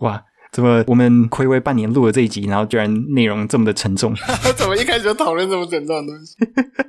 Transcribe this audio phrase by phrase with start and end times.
[0.00, 0.22] 哇，
[0.52, 4.14] 怎么我们暌违半年录了这一集，然后居然内容这么的沉重？
[4.56, 6.36] 怎么一开始就讨论这么沉重的东西？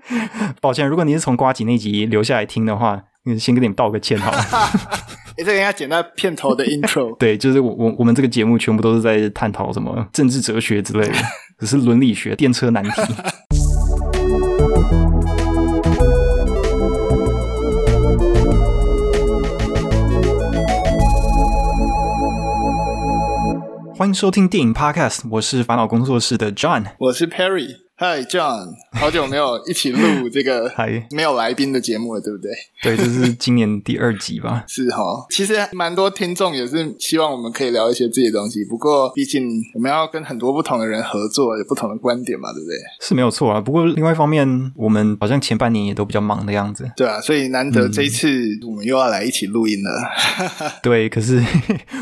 [0.61, 3.01] 抱歉，如果你是从瓜吉那集留下来听的话，
[3.39, 4.37] 先跟你们道个歉好了。
[5.37, 7.15] 哎，这个应该剪到片头的 intro。
[7.17, 11.13] 对，就是我我我们这个节目全部都是在探讨什么政治哲学之类的，
[11.59, 12.91] 只是伦理学、电车难题。
[24.01, 27.67] 欢迎收听电影 Podcast，我是烦恼工作室的 John，我是 Perry。
[28.01, 30.73] Hi John，好久没有一起录这个
[31.11, 32.51] 没有来宾的节目了，对不对？
[32.81, 34.63] 对，这是今年第二集吧？
[34.67, 38.65] 是哦，其实蛮多听众也是希望我们可以聊一些自己的东西。
[38.65, 42.75] 不过，毕竟我们要跟很多不同的人合作，有不同的观点嘛，对不对？
[43.01, 43.61] 是没有错啊。
[43.61, 46.89] 不过，另外一方面，我们好像前半年也都比较忙的样子。
[46.97, 48.27] 对啊，所以难得这一次
[48.65, 49.91] 我们又要来一起录音了。
[50.39, 51.39] 嗯、 对，可是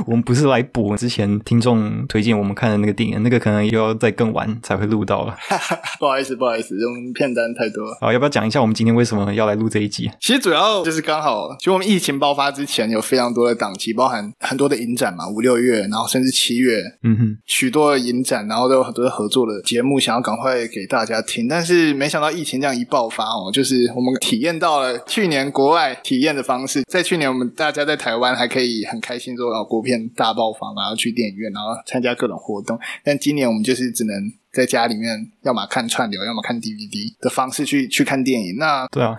[0.05, 5.35] 我们不是来补之前听众推荐我们看的那个电影，那个可能又要再更晚才会录到了。
[5.99, 7.97] 不好意思，不好意思，我们片单太多了。
[8.01, 10.09] 好，要不要讲一下我们今天为什么要来录这一集？
[10.19, 21.47] 其实主要就是刚好，其实我们疫情爆发之前有非常多的档期，包含很多的影展嘛，五六月，然后甚至七月，嗯哼，许多的影展，然后都有很多的合作的节目，想要赶快给大家听。
[21.47, 26.83] 但是没想到疫情这样一爆发哦，就是我们体验到了去年国外体验的方式。
[26.83, 32.79] 在去年，我们大家在台湾还可以很开心说，哦，国片大爆发，然后去电影院，然后参加各种活动。
[33.03, 34.13] 但今年我们就是只能。
[34.51, 38.55] 在家里面，要么看串流，要么看 DVD 的方式去去看电影。
[38.57, 39.15] 那对啊，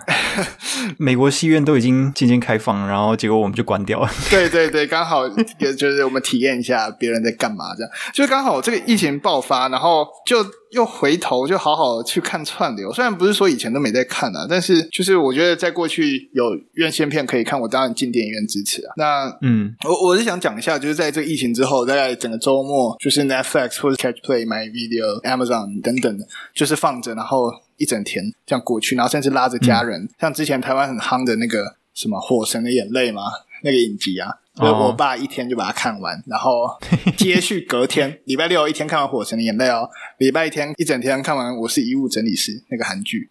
[0.97, 4.09] 美国戏院都已经渐渐开放，然后结果我们就关掉 了。
[4.29, 5.27] 对对对，刚好
[5.59, 10.45] 也就是我们体验一下别人在干嘛，这样就刚好这个疫情爆发，然后就。
[10.71, 18.93] 又回头就好好去看串流，虽然不是说以前都没在看啊，但是就是我觉得在过去有院线片可以看，我当然进电影院支持啊。
[18.95, 33.23] 那嗯，我我是想讲一下，就是在这个疫情之后，大概整个周末，就是 Netflix 或者 Catch Play、My Video、Amazon 等等的，就是放着，然后一整天这样过去，然后甚至拉着家人，嗯、像之前台湾很夯的那个什么《火神的眼泪》嘛，
[33.63, 34.29] 那个影集啊。
[34.55, 36.67] 所以我爸一天就把它看完，然后
[37.17, 43.29] 接续隔天礼拜六一天看完《火神的眼泪》哦，礼拜一天一整天看完《我是遗物整理师》那个韩剧，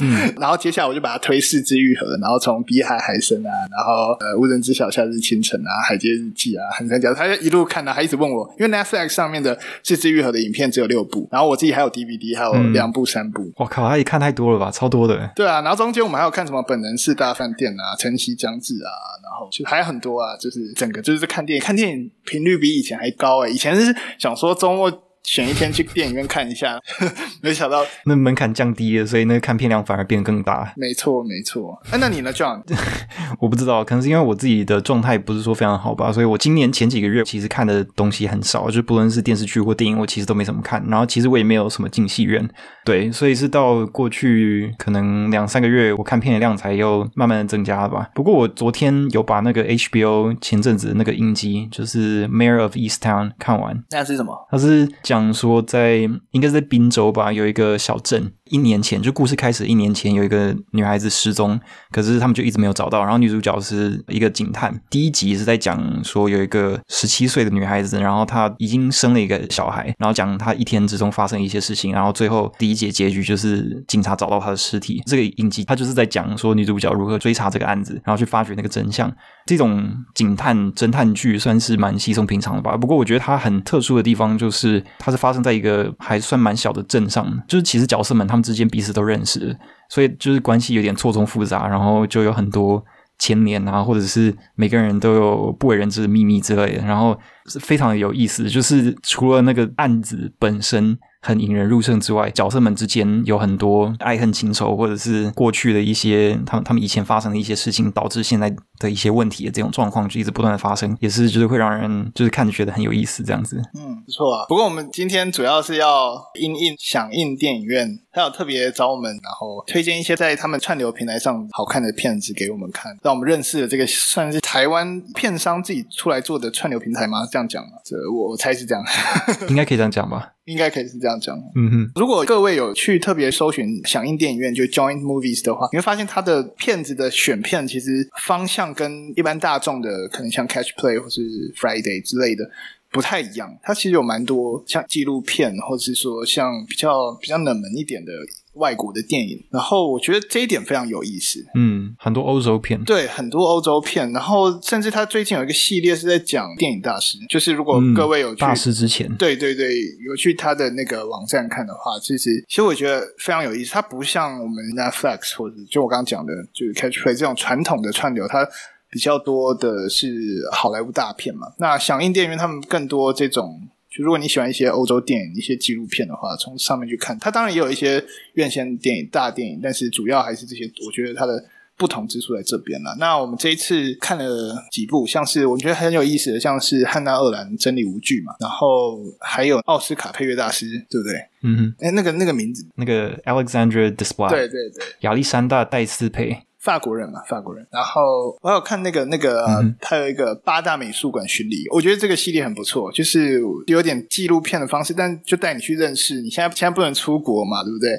[0.00, 13.50] 嗯， 然后接下来我就把它推《四之愈合》，然后从《比海还深》啊，然后呃《无人知晓夏日清晨》啊，《海街日记》啊，很三角，他就一路看啊，他一直问我，因为 Netflix 上面的《四之愈合》的影片只有六部，然后我自己还有 DVD，还有两部、三部。
[13.56, 15.30] 我、嗯、靠，他也看太多了吧，超多的。
[15.34, 18.90] 对啊，然后中间我们还有看什么《本能寺大饭店》啊，《晨曦将至》啊，
[19.24, 21.02] 然后就还有很多啊，就是整个。
[21.02, 25.02] 就是看电影，看电影频率比以前还高诶，以前是想说周末。
[25.26, 26.80] 选一天去电影院看一下，
[27.42, 30.72] 没想到那门槛降低了，所以那个看片量反而变得更大。
[30.76, 31.76] 没错，没错。
[31.90, 32.62] 哎，那你呢，John？
[33.40, 40.82] 我不知道，可能是因为我自己的状态不是说非常好吧，所以我今年前几个月其实看的东西很少，就不论是电视剧或电影，我其实都没怎么看。
[40.88, 42.48] 然后其实我也没有什么进戏院，
[42.84, 48.08] 对，所以是到过去可能两三个月，我看片的量才又慢慢的增加了吧。
[48.14, 53.82] 不过我昨天有把那个 HBO 前阵子那个影集，就是《Mare of Easttown》看完。
[53.90, 54.32] 那是什么？
[54.50, 55.15] 它是讲。
[55.16, 58.32] 讲说在应该是在宾州吧，有一个小镇。
[58.48, 61.58] 一年前就故事开始，一年前有一个女孩子失踪，
[61.90, 63.02] 可是他们就一直没有找到。
[63.02, 64.80] 然后女主角是一个警探。
[64.88, 71.92] 第一集是在讲说有一个十七岁的女孩子，然后她已经生了一个小孩，然后讲她一天之中发生一些事情。
[71.92, 75.02] 然后最后第一节结局就是警察找到她的尸体。
[75.06, 79.12] 这个影集它就是在讲说女主角如何追查这个案子，然后去发掘那个真相。
[79.46, 82.76] 这种警探侦探剧算是蛮稀松平常的吧。
[82.76, 88.35] 不过我觉得它很特殊的地方就是它是发生在一个还算蛮小的镇上，就是其实角色们他。
[88.36, 89.58] 他们之间彼此都认识，
[89.88, 92.84] 所以就是关系有点错综复杂，然后就有很多
[93.18, 98.48] 牵连啊，或者是每个人都有不为人知的秘密之类的，然后是非常有意思。
[98.48, 100.98] 就是除了那个案子本身。
[101.22, 113.60] 很引人入胜之外，角色们之间有很多爱恨情仇，或者是过去的一些他们他们以前发生的一些事情，导致现在的一些问题的这种状况就一直不断的发生，也是就是会让人就是看着觉得很有意思这样子。
[113.74, 114.46] 嗯，不错啊。
[114.48, 127.28] 不过我们今天主要是要应应响应电影院，他有特别找我们，然后推荐一些在他们串流平台上好看的片子给我们看，让我们认识了这个算是台湾片商自己出来做的串流平台吗？
[127.30, 127.72] 这样讲吗？
[127.84, 128.82] 这我我猜是这样，
[129.50, 130.32] 应该可以这样讲吧。
[130.46, 131.36] 应该可以是这样讲。
[131.56, 141.20] 嗯哼，如果各位有去特别搜寻响应电影院就 Joint Movies 的话，你会发现它的片子的选片其实方向跟一般大众的可能像 Catch Play 或是
[141.54, 142.48] Friday 之类的
[142.96, 143.56] 不太一样。
[143.62, 148.12] 它其实有蛮多像纪录片，或者是说像比较比较冷门一点的。
[148.56, 151.44] 外国的电影，然后我觉得这一点非常有意思。
[151.54, 159.74] 嗯，很多欧洲片，对，很多欧洲片，然后甚至他最近有一个系列是在讲电影大师，就是如果各位有去、嗯、大师之前，对对对，
[160.08, 163.72] 有去他的那个网站看的话，其实其实我觉得非常有意思。
[163.72, 168.48] 它不像我们 Netflix 或者就我刚刚讲的，就是 Catchplay 这种传统的串流，它
[168.90, 170.08] 比较多的是
[170.52, 171.52] 好莱坞大片嘛。
[171.58, 173.68] 那响应电影院他们更多这种。
[173.88, 178.04] 就如果你喜欢一些欧洲电影、一些纪录片的话，从上面去看，它当然也有一些
[178.34, 180.70] 院线电影、大电影，但是主要还是这些。
[180.84, 181.42] 我觉得它的
[181.78, 182.94] 不同之处在这边了。
[182.98, 191.14] 那我们这一次看了几部，像是我觉得很有意思的，像是汉娜·厄兰《真理无惧》嘛，然后还有奥斯卡配乐大师，对不对？
[191.40, 196.42] 嗯哼，哎，那个那个名字，那个 Alexandra Desplat，对对对，亚历山大·戴斯佩。
[196.66, 197.64] 法国人嘛，法国人。
[197.70, 199.46] 然后我有看那个那个，
[199.80, 206.20] 他有一个八大美术馆巡礼，我觉得这个系列很不错，就是有点纪录片的方式，但就带你去认识。
[206.20, 207.96] 你现在现在不能出国嘛，对不对？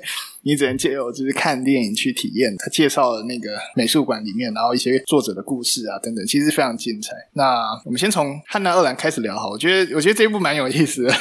[0.48, 2.56] 你只能借由就是看电影去体验。
[2.58, 7.12] 他介绍了那个美术馆里面，然后一些作者的故事啊等等，其实非常精彩。
[7.34, 11.14] 那我们先从汉娜·厄兰开始聊哈，我觉得我觉得这一部蛮有意思的。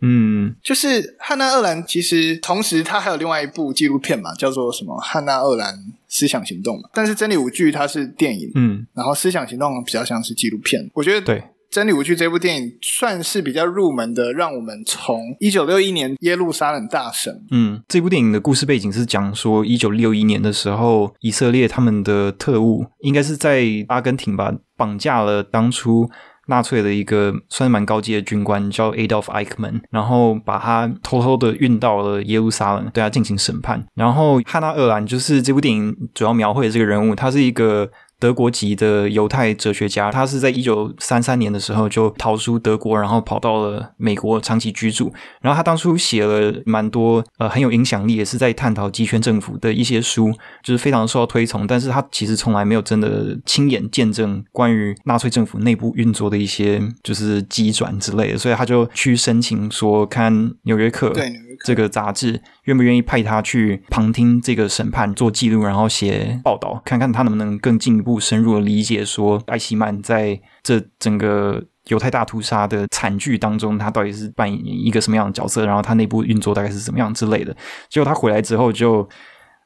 [0.00, 5.74] 嗯， 就是汉娜·厄兰，其实同时他还有另外一部纪录片嘛，叫做什么《汉娜·厄兰
[6.06, 6.88] 思想行动》嘛。
[6.94, 10.88] 但是《真理无惧》它是电影，嗯，然后《思想行动》比较像是纪录片。
[10.94, 11.40] 我觉得对。
[11.70, 17.46] 《真理无惧》这部电影算是比较入门的，让我们从一九六一年耶路撒冷大审。
[17.52, 26.10] 嗯，这部电影的故事背景是讲说，一九六一年的时候，以色列他们的特务应该是在阿根廷吧，绑架了当初
[26.48, 33.86] 纳粹的一个算是蛮高级的军官，叫 Adolf Eichmann，然后把他偷偷的运到了耶路撒冷，对他进行审判。
[33.94, 37.88] 然后汉娜·厄兰就是这部电影主要描绘的这个人物，他是一个。
[38.20, 45.12] 德国籍的犹太哲学家，他是在一九三三年的时候就逃出德国，然后跑到了美国长期居住。
[45.40, 50.30] 然后他当初写了蛮多呃很有影响力，也是在探讨极权政府的一些书，
[50.62, 51.66] 就是非常受到推崇。
[51.66, 60.32] 但是他其实从来没有真的亲眼见证关于纳粹政府内部运作的一些就是机转之类的，所以他就去申请说看
[60.64, 61.10] 《纽约客》
[61.64, 68.18] 这个杂志愿不愿意派他去旁听这个审判，做记录，然后写报道，看看他能不能更进一步。
[68.20, 77.56] 深入的理解，说艾希曼在这整个犹太大屠杀的惨剧当中，他到底是扮演一个什么样的角色，然后他内部运作大概是怎么样之类的。
[77.88, 79.08] 结果他回来之后，就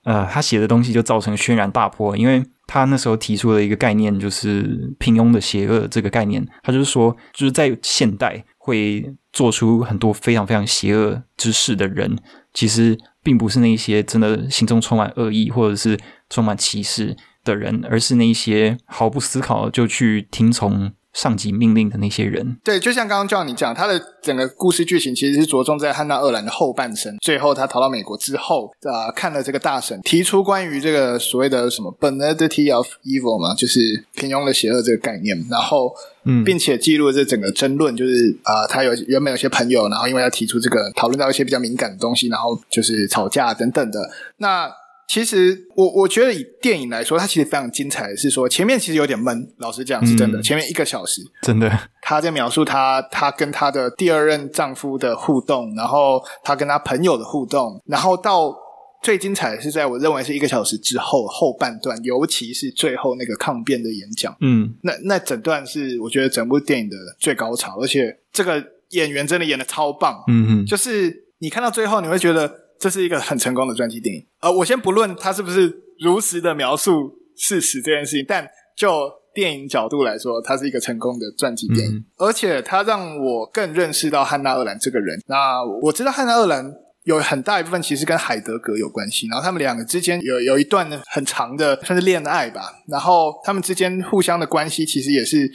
[0.05, 6.47] 呃，他写的东西就造成轩然大波，因为他那时候提出了一个概念，就是平庸的邪恶这个概念。
[6.63, 12.17] 他就是说，就是在现代会做出很多非常非常邪恶之事的人，
[12.55, 16.01] 其实并不是那些真的心中充满恶意或者是
[16.31, 17.15] 充满歧视。
[17.45, 22.59] 的人，而是那些毫不思考就去听从上级命令的那些人。
[22.63, 27.17] 对，就像刚刚叫你讲，他的整个故事剧情其实是着重在汉娜·鄂兰的后半生。
[27.23, 35.35] 最后他逃到美国之后，啊、看了这个大神，提出关于这个所谓的什么 “banality of evil” 嘛，就是平庸的邪恶这个概念。
[35.49, 35.95] 然后，
[36.25, 44.11] 嗯，并且记录了这整个争论，就是啊、他有原本有些朋友，然后因为他提出这个讨论到一些比较敏感的东西，然后就是吵架等等的。
[44.39, 44.69] 那
[45.07, 50.39] 其实我我觉得以电影来说，它其实非常精彩的是说，前面其实有点闷，老实讲是真的。
[50.39, 51.71] 嗯、前面一个小时，真的，
[52.03, 58.57] 他在描述他他跟他的第二任丈夫的互动，然后他跟他朋友的互动，然后到
[59.03, 64.35] 最精彩的是在我认为是一个小时之后后半段，尤其是最后那个抗辩的演讲。
[64.41, 70.25] 嗯，那那整段是我觉得整部电影的最高潮，而且这个演员真的演的超棒。
[70.29, 72.64] 嗯嗯，就是你看到最后，你会觉得。
[72.85, 85.19] 这是一个很成功的传记电影，呃，我先不论它是不是如实的描述事实这件事情，但就电影角度来说，它是一个成功的传记电影，嗯、而且它让我更认识到汉娜·厄兰这个人。
[85.27, 86.71] 那我知道汉娜·厄兰
[87.05, 95.51] 有很大一部分其实跟海德格有关系，然后他们两个之间有有一段很长的算是恋爱吧，然后他们之间互相的关系其实也是。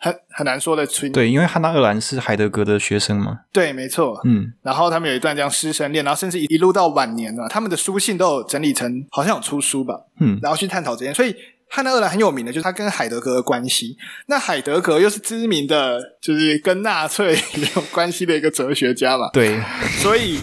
[0.00, 3.40] 很很难说的，对，因为汉娜·鄂兰是海德格的学生嘛。
[3.50, 4.20] 对，没错。
[4.22, 10.04] 嗯，然后他们有一段这样师生恋，然后甚至一路到晚年了，他们的书信都有整理成，好像有出书吧。
[10.20, 11.34] 嗯，然后去探讨这件，所以
[11.68, 13.96] 汉娜·鄂兰很有名的，就是他跟海德格的关系。
[14.28, 17.36] 那海德格又是知名的，就是跟纳粹
[17.74, 19.28] 有关系的一个哲学家嘛。
[19.32, 19.60] 对，
[20.00, 20.38] 所以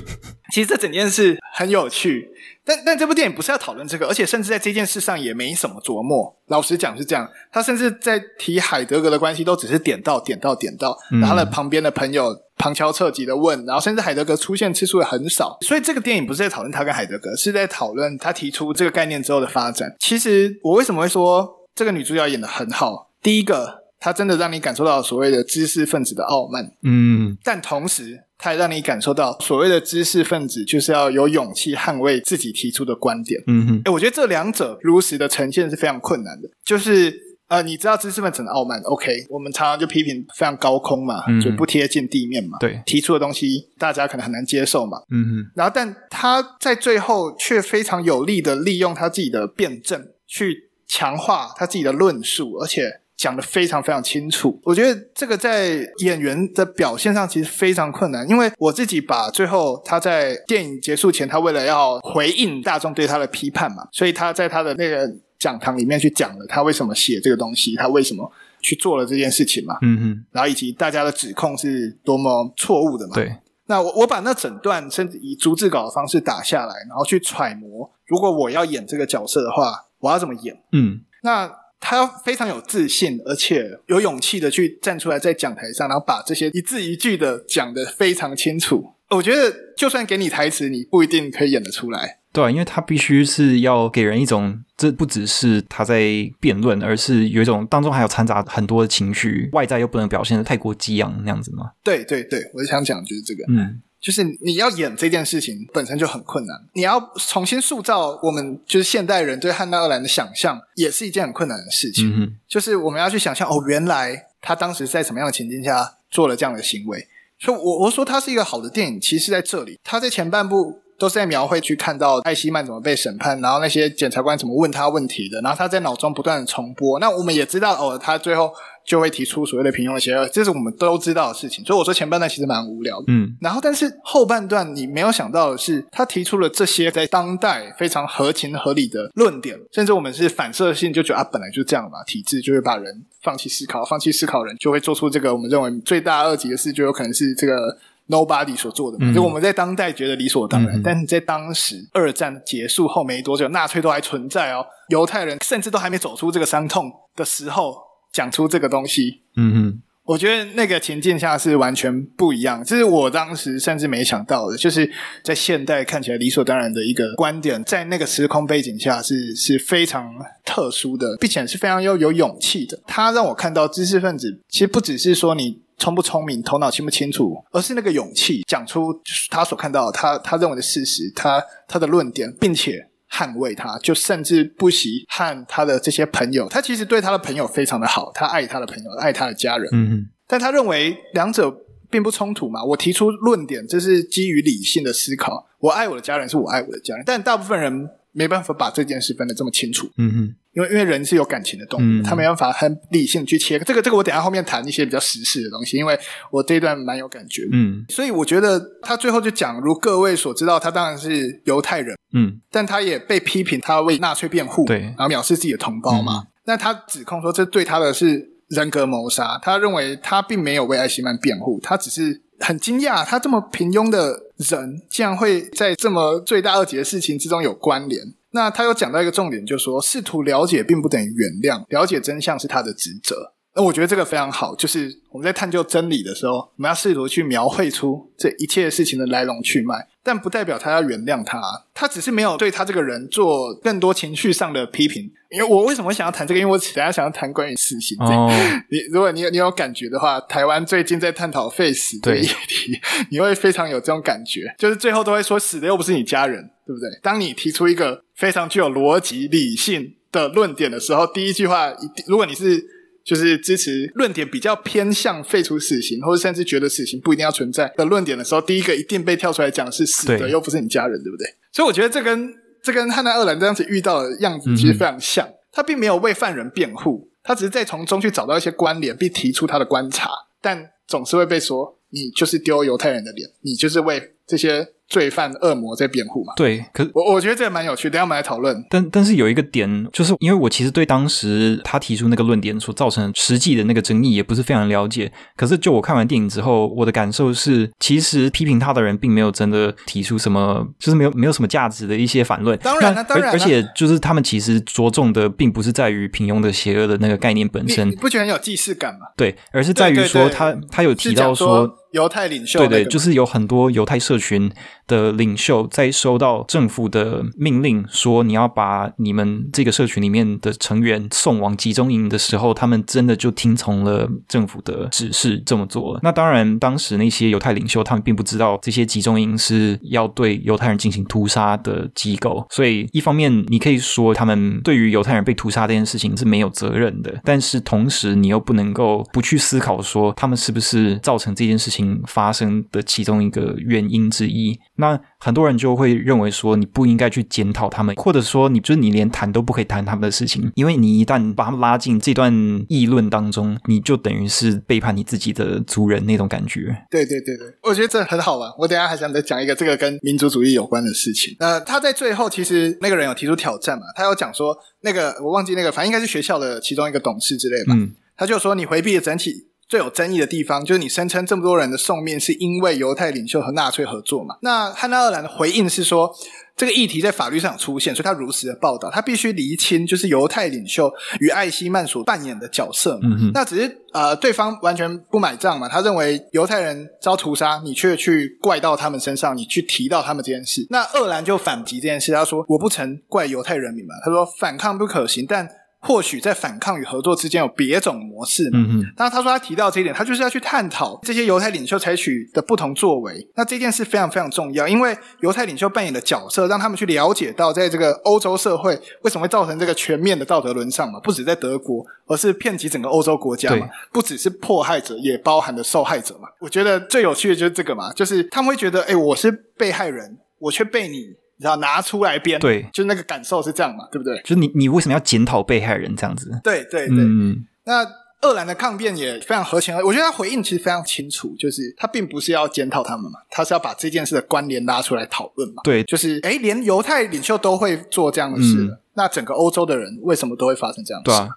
[0.52, 2.30] 其实这整件事很有趣。
[2.68, 6.36] 但但这部电影不是要讨论这个，而且甚至在这件事上也没什么琢磨。
[6.48, 15.56] 老实讲是这样，他甚至在提海德格的关系都只是点到点到点到，然后呢旁边的朋友旁敲侧击的问，然后甚至海德格出现次数也很少。
[15.62, 19.96] 所以这个电影不是在讨论他跟海德格，是在讨论他提出这个概念之后的发展。
[20.00, 23.12] 其实我为什么会说这个女主角演的很好？
[23.22, 33.42] 第一个，她真的让你感受到所谓的知识分子的傲慢，嗯，但同时它也让你感受到所谓的知识分子就是要有勇气捍卫自己提出的观点。
[33.48, 36.50] 嗯哼，哎，我觉得这两者如实的呈现是非常困难的。
[36.64, 42.58] 就是呃，你知道知识分子的傲慢，OK，我们常常就批评非常高空嘛，嗯、就不贴近地面嘛。
[42.60, 44.98] 对，提出的东西大家可能很难接受嘛。
[45.12, 53.02] 嗯哼，然后但他在最后却非常有力的利用他自己的辩证去强化他自己的论述，而且。
[53.18, 68.30] 讲的非常非常清楚，我觉得这个在演员的表现上其实非常困难，因为我自己把最后他在电影结束前，他为了要回应大众对他的批判嘛，所以他在他的那个讲堂里面去讲了他为什么写这个东西，他为什么
[68.62, 73.34] 去做了这件事情嘛，嗯哼，然后以及大家的指控是多么错误的嘛，对，
[73.68, 80.62] 那我我把那整段甚至以逐字稿的方式打下来，然后去揣摩，如果我要演这个角色的话，我要怎么演？
[80.74, 81.50] 嗯，那。
[81.88, 88.94] 他要非常有自信，而且有勇气的去站出来在讲台上，然后把这些一字一句的讲得非常清楚。
[89.12, 92.18] 我觉得，就算给你台词，你不一定可以演得出来。
[92.34, 96.02] 对啊，因为他必须是要给人一种，这不只是他在
[96.40, 101.70] 辩论，而是有一种当中还有掺杂很多的情绪，外在又不能表现的太过激昂那样子嘛？
[101.84, 103.46] 对对对，我就想讲就是这个。
[103.48, 103.80] 嗯。
[104.06, 112.08] 就是你要演这件事情本身就很困难，你要重新塑造我们就是现代人对汉娜·奥兰的想象，也是一件很困难的事情。
[112.16, 117.08] 嗯，就是我们要去想象，哦，原来他当时在什么样的情境下做了这样的行为。
[117.40, 127.00] 所以我我说它是一个好的电影，其实在这里，他在前半部都是在描绘去看到艾希曼怎么被审判，然后那些检察官怎么问他问题的，然后他在脑中不断的重播。
[127.00, 128.52] 那我们也知道，哦，他最后。
[128.86, 131.66] 就会提出所谓的平庸的邪恶，这是我们都知道的事情。
[131.66, 133.36] 所以我说前半段其实蛮无聊的，嗯。
[133.42, 147.76] 然后，但是后半段你没有想到的是，他提出了这些在当代非常合情合理的论点，甚至我们是反射性就觉得啊，本来就这样嘛，体制就会把人放弃思考，放弃思考人就会做出这个我们认为罪大恶极的事，就有可能是这个
[148.08, 149.12] nobody 所做的嘛。
[149.12, 149.14] 嗯。
[149.14, 157.84] 就我们在当代觉得理所当然，嗯，但是在当时二战结束后没多久，纳粹都还存在哦，犹太人甚至都还没走出这个伤痛的时候。
[158.14, 164.90] 讲出这个东西，嗯嗯，我觉得那个情境下是完全不一样，这是我当时甚至没想到的，就是
[165.22, 172.80] 在现代看起来理所当然的一个观点，在那个时空背景下是是非常特殊的，并且是非常要有勇气的。
[172.88, 178.94] 他让我看到知识分子其实不只是说你聪不聪明、头脑清不清楚，而是那个勇气讲出
[179.30, 182.90] 他所看到的他他认为的事实，他他的论点，并且。
[183.08, 186.50] 捍卫他，就甚至不惜和他的这些朋友。
[186.50, 189.70] 他其实对他的朋友非常的好，他爱他的朋友，爱他的家人。
[189.72, 190.10] 嗯哼。
[190.28, 191.56] 但他认为两者
[191.90, 192.62] 并不冲突嘛。
[192.62, 195.48] 我提出论点，这是基于理性的思考。
[195.60, 197.04] 我爱我的家人，是我爱我的家人。
[197.06, 199.88] 但大部分人没办法把这件事分得这么清楚。
[199.98, 200.36] 嗯哼。
[200.56, 203.60] 因为因为人是有感情的动物，嗯，他没办法很理性去切。
[203.60, 206.00] 这个这个我等下后面谈一些比较实事的东西，因为
[206.32, 207.50] 我这一段蛮有感觉的。
[207.52, 211.94] 嗯，所以我觉得他最后就讲，如各位所知道，他当然是犹太人。
[212.14, 216.20] 嗯，但他也被批评他为纳粹辩护，对，然后藐视自己的同胞嘛。
[216.20, 219.38] 嗯、那他指控说，这对他的是人格谋杀。
[219.42, 228.02] 他认为他并没有为艾希曼辩护，他只是很惊讶，他这么平庸的人，竟然会在这么罪大恶极的事情之中有关联。
[228.32, 233.34] 那他又讲到一个重点，就是说，试图了解并不等于原谅，了解真相是他的职责。
[233.56, 241.42] 那我觉得这个非常好，就是我们在探究真理的时候，我们要试图去描绘出这一切事情的来龙去脉，但不代表他要原谅他，
[241.74, 245.12] 他只是没有对他这个人做更多情绪上的批评。
[245.32, 246.40] 因为我为什么想要谈这个？
[246.40, 247.98] 因为我等下想要谈关于死刑。
[248.00, 248.32] 哦，
[248.70, 256.88] 你如果你有你有感觉的话，台湾最近在探讨废死这个议题，你会非常有这种感觉，就是最后都会说死的又不是你家人，对不对？
[257.02, 261.74] 当你提出一个非常具有逻辑、理性的论点的时候，第一句话
[262.06, 262.75] 如果你是。
[263.06, 271.28] 就是支持论点比较偏向废除死刑，或者甚至觉得死刑不一定要存在的论点的时候，第一个一定被跳出来讲是死的，又不是你家人，对不对？
[271.54, 272.34] 所以我觉得这跟
[272.64, 275.28] 这跟汉娜·鄂兰这样子遇到的样子其实非常像。
[275.28, 280.10] 嗯、他并没有为犯人辩护，他只是在从中去找到一些关联，并提出他的观察，
[280.42, 284.75] 但总是会被说你就是丢犹太人的脸，你就是为这些。
[284.88, 286.34] 罪犯恶魔在辩护嘛？
[286.36, 288.64] 对，可是我我觉得这个蛮有趣，等一下我们来讨论。
[288.70, 295.12] 但但是有一个点，就是因为我其实对当时他提出那个论点所造成实际的那个争议也不是非常了解。
[295.36, 302.58] 可是就我看完电影之后，我的感受是，其实批评他的人并没有真的提出什么，就是没有没有什么价值的一些反论。
[302.60, 309.08] 当然了，当然了，而且就是他们其实着重的并不是在于平庸的邪恶的那个概念本身，你，你不觉得很有既视感吗？
[309.18, 311.78] 对，而是在于说他他有提到说。
[311.96, 314.52] 犹太领袖，对对，就是有很多犹太社群
[314.86, 326.02] 的领袖在收到政府的命令，说你要把你们这个社群里面的成员送往集中营的时候，他们真的就听从了政府的指示这么做了。
[326.04, 344.60] 那当然，当时那些犹太领袖他们并不知道这些集中营是要对犹太人进行屠杀的机构，所以一方面你可以说他们对于犹太人被屠杀这件事情是没有责任的，但是同时你又不能够不去思考说他们是不是造成这件事情发生的其中一个原因之一。
[344.78, 352.34] 那很多人就会认为说你不应该去检讨他们，或者说你就是你连谈都不可以谈他们的事情，因为你一旦把他们拉进这段
[352.68, 356.76] 议论当中，你就等于是背叛你自己的族人那种感觉。
[356.90, 358.52] 对对对对，我觉得这很好玩。
[358.58, 361.36] 我等一下还想再讲一个这个跟民族主义有关的事情。
[361.40, 367.74] 呃，他在最后其实那个人有提出挑战嘛，他有讲说那个我忘记那个，反正应该是学校的其中一个董事之类吧。
[367.76, 369.48] 嗯，他就说你回避了整体。
[369.68, 374.36] 最有争议的地方就是你声称这么多人的送命是因为犹太领袖和纳粹合作嘛？
[374.42, 376.14] 那汉娜·鄂兰的回应是说，
[376.56, 383.10] 这个议题在法律上出现，所以他如实的报道，他必须厘清就是犹太领袖与艾希曼所扮演的角色嘛。
[383.12, 383.32] 嗯哼。
[383.34, 385.68] 那只是呃，对方完全不买账嘛？
[385.68, 390.68] 他认为犹太人遭屠杀，你却去怪到他们身上，你去提到他们这件事。
[390.70, 395.50] 那鄂兰就反击这件事，他说：“我不曾怪犹太人民嘛。”他说：“反抗不可行，但。”
[395.86, 398.50] 或许在反抗与合作之间有别种模式。
[398.52, 398.86] 嗯嗯。
[398.98, 403.26] 那他说他提到这一点，他就是要去探讨这些犹太领袖采取的不同作为。
[403.36, 408.74] 那这件事非常非常重要，因为犹太领袖扮演的角色，让他们去了解到，在这个欧洲社会
[409.04, 411.00] 为什么会造成这个全面的道德沦丧嘛？
[411.02, 413.68] 不止在德国，而是遍及整个欧洲国家嘛？
[413.94, 416.28] 不只是迫害者，也包含了受害者嘛？
[416.40, 421.16] 我觉得最有趣的就是这个嘛，就是他们会觉得，哎，我是被害人，我却被你。
[421.38, 424.18] 你知道拿出来编，对，就那个感受是这样嘛，对不对？
[424.24, 426.32] 就是你你为什么要检讨被害人这样子？
[426.44, 426.98] 对对对。
[427.00, 427.86] 嗯、那
[428.22, 435.62] 恶兰的抗辩也非常合情合理，我觉得他回应其实非常清楚，就是他并不是要检讨他们嘛，他是要把这件事的关联拉出来讨论嘛。
[435.64, 441.30] 对，就是诶，连犹太领袖都会做这样的事，嗯、那整个欧洲的人为什么都会发生这样的事？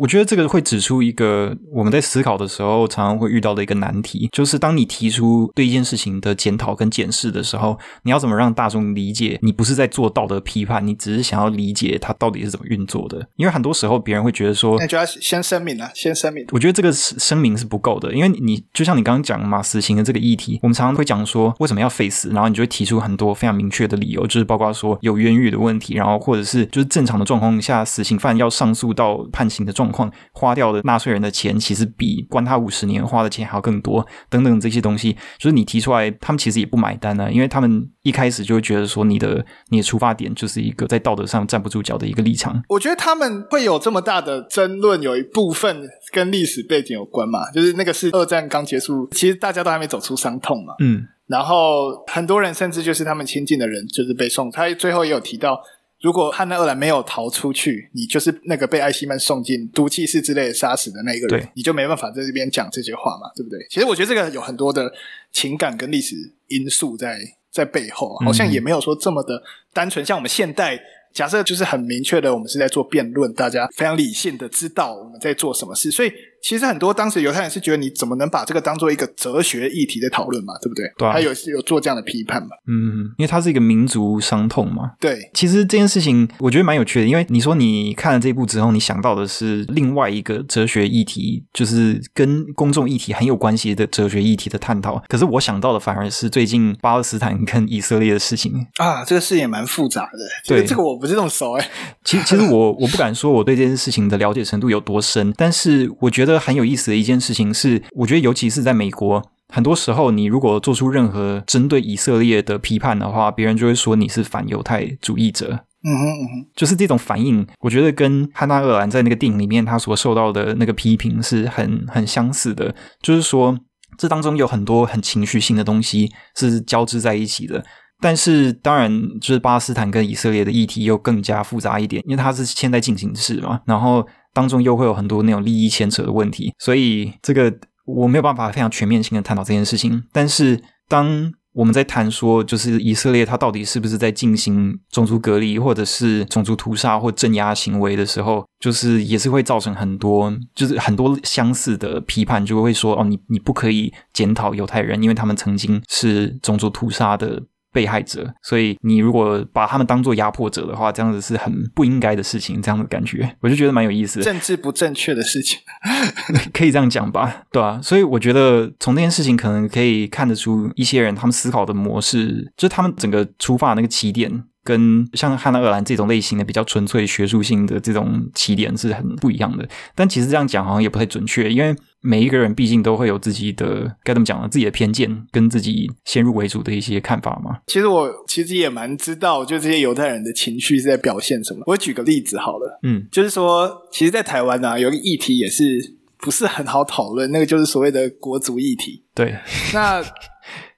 [0.00, 13.26] 我觉得这个会指出一个我们在思考的时候常常会遇到的一个难题，就是当你提出对一件事情的检讨跟检视的时候，你要怎么让大众理解你不是在做道德批判，你只是想要理解它到底是怎么运作的？
[13.36, 16.46] 因为很多时候别人会觉得说，那就要先声明啊，先声明。
[16.52, 30.52] 我觉得这个声明是不够的，因为你就像你刚刚讲嘛，死刑的这个议题，我们常常会讲说为什么要废死，然后你就会提出很多非常明确的理由，就是包括说有冤狱的问题，然后或者是就是正常的状况下，死刑犯要上诉到判刑的状况花。
[30.52, 42.62] 花掉的纳税人的钱，其实比关他五十年花的钱还要更多，等等这些东西，就是你提出来，他们其实也不买单呢、啊，因为他们一开始就会觉得说，你的你的出发点就是一个在道德上站不住脚的一个立场。
[42.68, 55.58] 我觉得他们会有这么大的争论，有一部分跟历史背景有关嘛，就是那个是二战刚结束，其实大家都还没走出伤痛嘛，嗯，然后很多人甚至就是他们亲近的人，就是被送，他最后也有提到。
[56.02, 63.58] 如果汉娜·二兰没有逃出去，你就是那个被艾希曼送进毒气室之类的杀死的那个人，你就没办法在这边讲这些话嘛，对不对？
[63.70, 64.92] 其实我觉得这个有很多的
[65.32, 66.16] 情感跟历史
[66.48, 67.18] 因素在
[67.50, 70.78] 在背后，好像也没有说这么的单纯，像我们现代。
[71.12, 76.10] 假设就是很明确的，我们是在做辩论，大家非常理性的知道我们在做什么事，所以
[76.42, 80.84] 其实很多当时犹太人是觉得你怎么能把这个当做一个哲学议题的讨论嘛，对不对？
[80.98, 82.48] 对啊，他有有做这样的批判嘛？
[82.66, 84.92] 嗯，因为它是一个民族伤痛嘛。
[84.98, 95.02] 对，其实这件事情我觉得蛮有趣的，因为你说你看了这一部之后，你想到的是另外一个哲学议题，就是跟公众议题很有关系的哲学议题的探讨。
[95.08, 100.18] 可是我想到的反而是最近巴勒斯坦跟以色列的事情啊，这个事也蛮复杂的。
[100.46, 101.02] 对，这个我。
[101.02, 101.70] 不是那么熟哎，
[102.04, 115.64] 其实其实我我不敢说我对这件事情的了解程度有多深，但是我觉得很有意思的一件事情是，我觉得尤其是在美国，很多时候你如果做出任何针对以色列的批判的话，别人就会说你是反犹太主义者。
[115.84, 123.58] 嗯哼嗯哼，就是这种反应，我觉得跟汉娜·厄兰在那个电影里面他所受到的那个批评是很很相似的，就是说
[123.98, 127.64] 这当中有很多很情绪性的东西是交织在一起的。
[128.00, 128.90] 但是，当然，
[129.20, 137.52] 就是巴勒斯坦跟以色列的议题又更加复杂一点，因为它是现在进行式嘛，然后当中又会有很多那种利益牵扯的问题，所以这个
[137.84, 140.02] 我没有办法非常全面性的探讨这件事情。
[140.12, 157.42] 但是，当我们在谈说，就是以色列它到底是不是在进行种族隔离，或者是种族屠杀或镇压行为的时候，就是也是会造成很多，就是很多相似的批判，就会说哦，你你不可以检讨犹太人，因为他们曾经是种族屠杀的。
[157.72, 162.60] 被害者，所以你如果把他们当做压迫者的话，这样子是很不应该的事情。
[162.62, 164.24] 这样的感觉，我就觉得蛮有意思的。
[164.24, 165.58] 政治不正确的事情，
[166.52, 167.44] 可以这样讲吧？
[167.50, 174.44] 对啊，所以我觉得从这件事情可能可以看得出一些人他们思考的模式，就是他们整个出发的那个起点。
[174.64, 184.48] 跟像汉娜·厄兰这种类型的比较纯粹学术性的这种起点是很不一样的，但其实这样讲好像也不太准确，因为每一个人毕竟都会有自己的该怎么讲呢？
[184.48, 187.58] 自己的偏见跟自己先入为主的一些看法嘛。
[187.66, 191.62] 其实我其实也蛮知道，就这些犹太人的情绪是在表现什么。
[191.66, 199.02] 我举个例子好了，嗯，就是说，其实，在台湾啊，有一个议题也是不是很好讨论，那个就是所谓的国族议题。
[199.14, 199.36] 对，
[199.74, 200.02] 那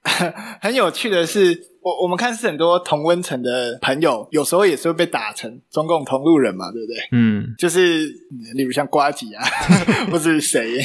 [0.59, 1.74] 很有趣的是。
[1.85, 6.97] 我我们看是很多同温层的朋友，有时候也是会被打成中共同路人嘛，对不对？
[7.11, 8.07] 嗯，就是
[8.55, 9.45] 例如像瓜吉啊，
[10.11, 10.79] 或是谁，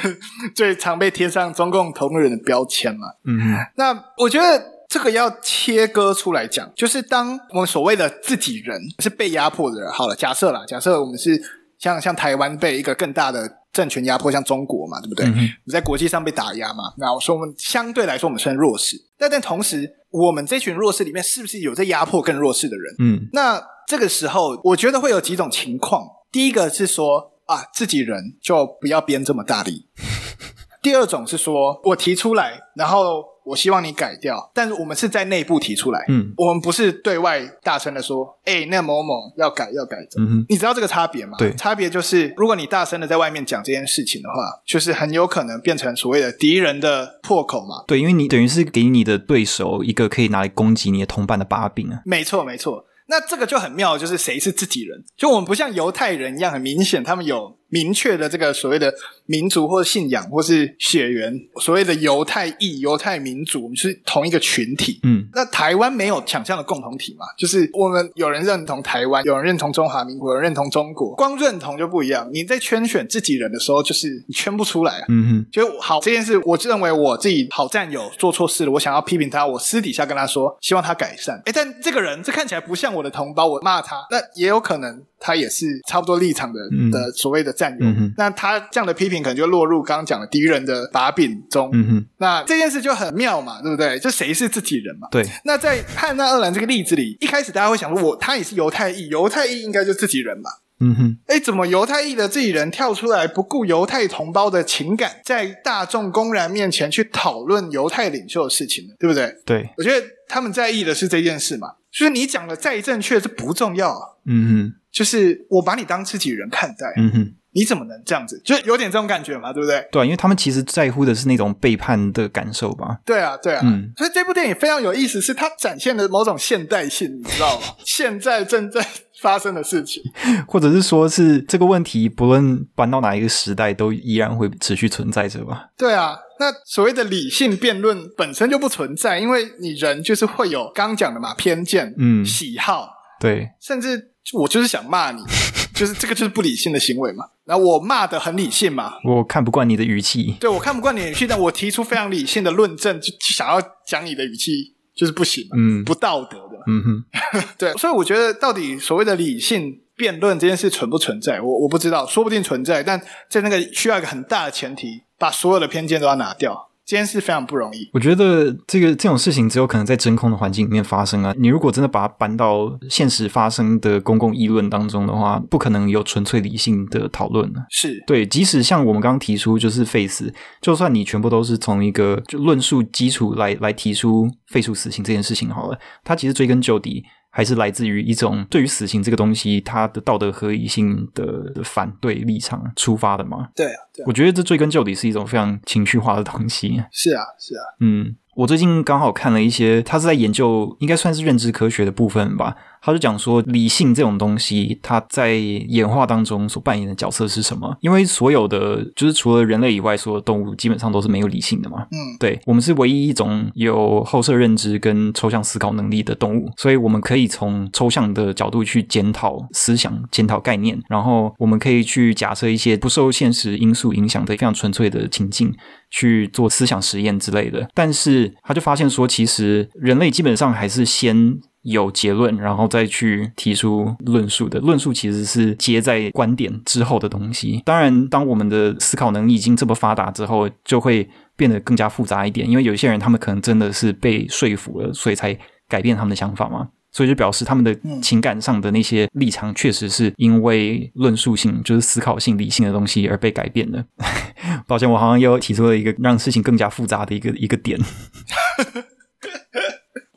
[0.56, 3.08] 最常被贴上中共同路人的标签嘛。
[3.26, 11.38] 嗯，那我觉得这个要切割出来讲，就是当我们所谓的自己人是被压迫的人，好了，假设啦，假设我们是
[11.78, 15.26] 像像台湾被一个更大的政权压迫，像中国嘛，对不对？
[15.26, 19.96] 嗯哼，在国际上被打压嘛，那我说我们相对来说我们算弱势，但但同时。
[20.10, 22.94] 我们这群弱势里面，是不是有在压迫更弱势的人？
[22.98, 26.06] 嗯，那这个时候，我觉得会有几种情况。
[26.30, 29.86] 第一个是说啊，自己人就不要编这么大力。
[30.82, 33.24] 第二种是说我提出来，然后。
[33.48, 41.36] 我希望你改掉，但是我们是在内部提出来，嗯，我们不是对外大声的说，哎、欸，那某某要改要改，嗯哼，你知道这个差别吗？
[41.38, 44.34] 对，差别就是，如果你大声的在外面讲这件事情的话，
[44.66, 47.84] 就是很有可能变成所谓的敌人的破口嘛。
[47.86, 52.02] 对，因为你等于是给你的对手一个可以拿来攻击你的同伴的把柄啊。
[52.04, 52.84] 没错，没错。
[53.10, 55.02] 那这个就很妙，就是谁是自己人？
[55.16, 58.92] 就我们不像犹太人一样，很明显他们有明确的这个所谓的
[59.26, 65.00] 民族或信仰或是血缘，所谓的犹太裔、犹太民族，我们是同一个群体。
[65.02, 67.26] 嗯，那台湾没有想象的共同体嘛？
[67.36, 72.28] 就是我们有人认同台湾，有人认同中华民国，有人认同中国，光认同就不一样。
[72.32, 75.04] 你在圈选自己人的时候，就是你圈不出来啊。
[75.08, 81.40] 嗯哼，就好这件事，我认为我自己好战友做错事了，我想要批评他，我私底下跟他说，希望他改善。
[81.44, 87.86] 哎，但这个人这看起来不像我的同胞，我骂他，那也有可能他也是差不多立场的、嗯、的所谓的战友。
[87.86, 91.70] 嗯、那他这样的批评可能就落入刚刚讲的敌人的把柄中。
[91.72, 93.98] 嗯，那这件事就很妙嘛，对不对？
[93.98, 95.08] 就谁是自己人嘛？
[95.10, 95.24] 对。
[95.44, 100.50] 那在汉娜·二兰这个例子里，一开始大家会想说，我他也是犹太裔，犹太裔应该就自己人嘛。
[100.80, 101.18] 嗯哼。
[101.26, 108.94] 哎，怎么犹太裔的自己人跳出来不顾犹太同胞的情感，在大众公然面前去讨论犹太领袖的事情呢？
[108.98, 109.34] 对不对？
[109.44, 109.68] 对。
[109.76, 111.72] 我觉得他们在意的是这件事嘛。
[111.98, 114.06] 就是你讲的再正确，这不重要啊。
[114.26, 116.86] 嗯哼，就是我把你当自己人看待。
[116.96, 118.40] 嗯哼，你怎么能这样子？
[118.44, 119.84] 就有点这种感觉嘛，对不对？
[119.90, 122.98] 对，因为他们其实在乎的是那种背叛的感受吧。
[123.04, 123.62] 对啊，对啊。
[123.64, 127.66] 嗯，所以这部电影非常有意思，是它展现了某种现代性，你知道吗？
[127.84, 128.86] 现在正在
[129.20, 130.00] 发生的事情，
[130.46, 135.70] 或者是说是这个问题，不论搬到哪一个时代，都依然会持续存在着吧？
[135.76, 136.16] 对啊。
[136.40, 142.88] 那所谓的理性辩论本身就不存在，因为你人就是会有刚刚讲的嘛，偏见、嗯，喜好，
[143.20, 145.22] 对，甚至我就是想骂你，
[145.74, 147.24] 就是这个就是不理性的行为嘛。
[147.44, 157.04] 然后我骂的很理性嘛，我看不惯你的语气，对，我看不惯你的语气，但我提出非常理性的论证，就就想要讲你的语气就是不行嘛，嗯，不道德的，嗯哼，
[157.56, 165.02] 对，所以我觉得到底所谓的理性辩论这件事存不存在，我我不知道，说不定存在，但在那个需要一个很大的前提。
[165.20, 167.90] 把所有的偏见都要拿掉，这件事非常不容易。
[167.92, 171.34] 我觉得这个这种事情只有可能在真空的环境里面发生啊！
[171.36, 177.52] 你如果真的把它搬到现实发生的公共议论当中的话，不可能有纯粹理性的讨论。
[177.68, 187.02] 是对，即使像我们刚刚提出，就是 face，，就算你全部都是从一个就论述基础来来提出废除死刑这件事情好了，它其实追根究底。
[187.30, 193.48] 还是来自于一种对于死刑这个东西它的道德合理性的反对立场出发的嘛？
[193.54, 196.82] 对啊，对啊，我觉得这追根究底是一种非常情绪化的东西。
[196.90, 202.54] 是啊，是啊，嗯，我最近刚好看了一些，他是在研究，应该算是认知科学的部分吧。
[202.80, 207.76] 他就讲说，理性这种东西，它在演化当中所扮演的角色是什么？
[207.80, 211.78] 因为所有的，就是除了人类以外，所有动物基本上都是没有理性的嘛。
[211.90, 225.52] 嗯，对，我们是唯一一种有后设认知跟抽象思考能力的动物，所以我们可以从抽象的角度去检讨思想、检讨概念，然后我们可以去假设一些不受现实因素影响的非常纯粹的情境，
[225.90, 227.68] 去做思想实验之类的。
[227.74, 231.38] 但是他就发现说，其实人类基本上还是先。
[231.62, 237.60] 有结论，然后再去提出论述的论述，其实是接在观点之后的东西。
[237.66, 245.36] 当然，当我们的思考能力已经这么发达之后，就会变得更加复杂一点，因为有些人他们可能真的是被说服了，所以才
[245.68, 246.68] 改变他们的想法嘛。
[246.98, 253.86] 所以就表示他们的情感上的那些立场，确实是因为论述性，就是思考性、理性的东西而被改变的。
[254.66, 257.78] 抱歉，我好像又提出了一个让事情更加复杂的一个一个点。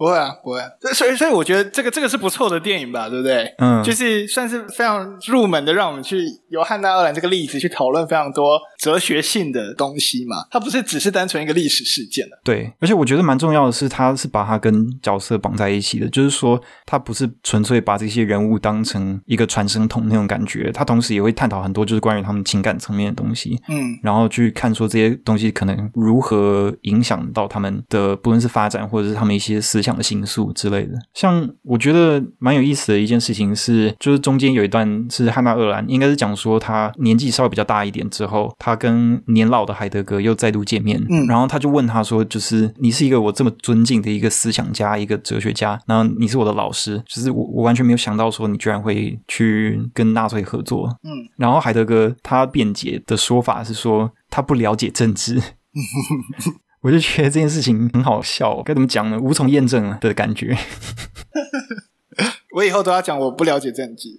[0.02, 0.68] 不会啊，不会啊。
[0.96, 3.54] 所以，所以我觉得这个这个是不错的电影吧，对不对？
[3.60, 10.38] 嗯，就是算是非常入门的，让我们去由汉娜·奥兰这个例子去讨论非常多哲学性的东西嘛。
[10.50, 12.40] 它不是只是单纯一个历史事件的。
[12.44, 23.62] 对，而且我觉得蛮重要的是，它是把它跟角色绑在一起的，就是说，它不是纯粹把这些人物当成一个传声筒那种感觉，它同时也会探讨很多就是关于他们情感层面的东西。
[23.70, 29.90] 嗯，然后去看说这些东西可能如何影响到他们的，不论是发展或者是他们一些思想。
[29.95, 55.41] 的心术之类的，像我觉得蛮有意思的一件事情是，就是中间有一段是汉娜·厄兰，应该是讲说他年纪稍微比较大一点之后，他跟年老的海德格又再度见面，嗯，然后他就问他说，就是你是一个我这么尊敬的一个思想家，一个哲学家，然后你是我的老师，就是我我完全没有想到说你居然会去跟纳粹合作，嗯，然后海德格他辩解的说法是说他不了解政治。
[56.82, 59.20] 我就觉得这件事情很好笑，该怎么讲呢？
[59.20, 60.58] 无从验证的感觉。
[62.56, 64.10] 我以后都要讲我不了解政治，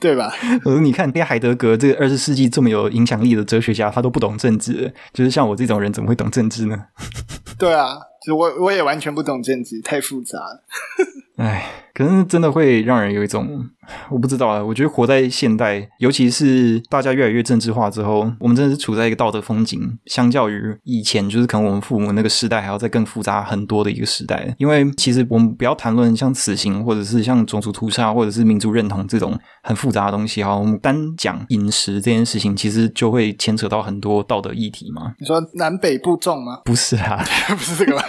[0.00, 0.32] 对吧？
[0.64, 6.86] 呃，你看，连海德格这个二十世纪这么有影响力的哲学家，他都不懂政治，就是像我这种人，怎么会懂政治呢？
[7.58, 10.64] 对啊，就我我也完全不懂政治，太复杂了。
[11.36, 11.70] 唉，
[12.02, 13.64] 可能真的会让人有一种。
[14.08, 24.54] 我不知道啊，我觉得活在现代，尤其是大家越来越政治化之后，我们真的是处在一个道德风景，相较于以前，就是可能我们父母那个时代还要再更复杂很多的一个时代。
[24.56, 30.56] 因为其实我们不要谈论像死刑，或者是像种族屠杀，或者是民族认同这种很复杂的东西哈。
[30.56, 35.12] 我们单讲饮食这件事情，其实就会牵扯到很多道德议题嘛。
[35.18, 36.60] 你说南北部重吗？
[36.64, 38.04] 不是啊， 不是这个吧？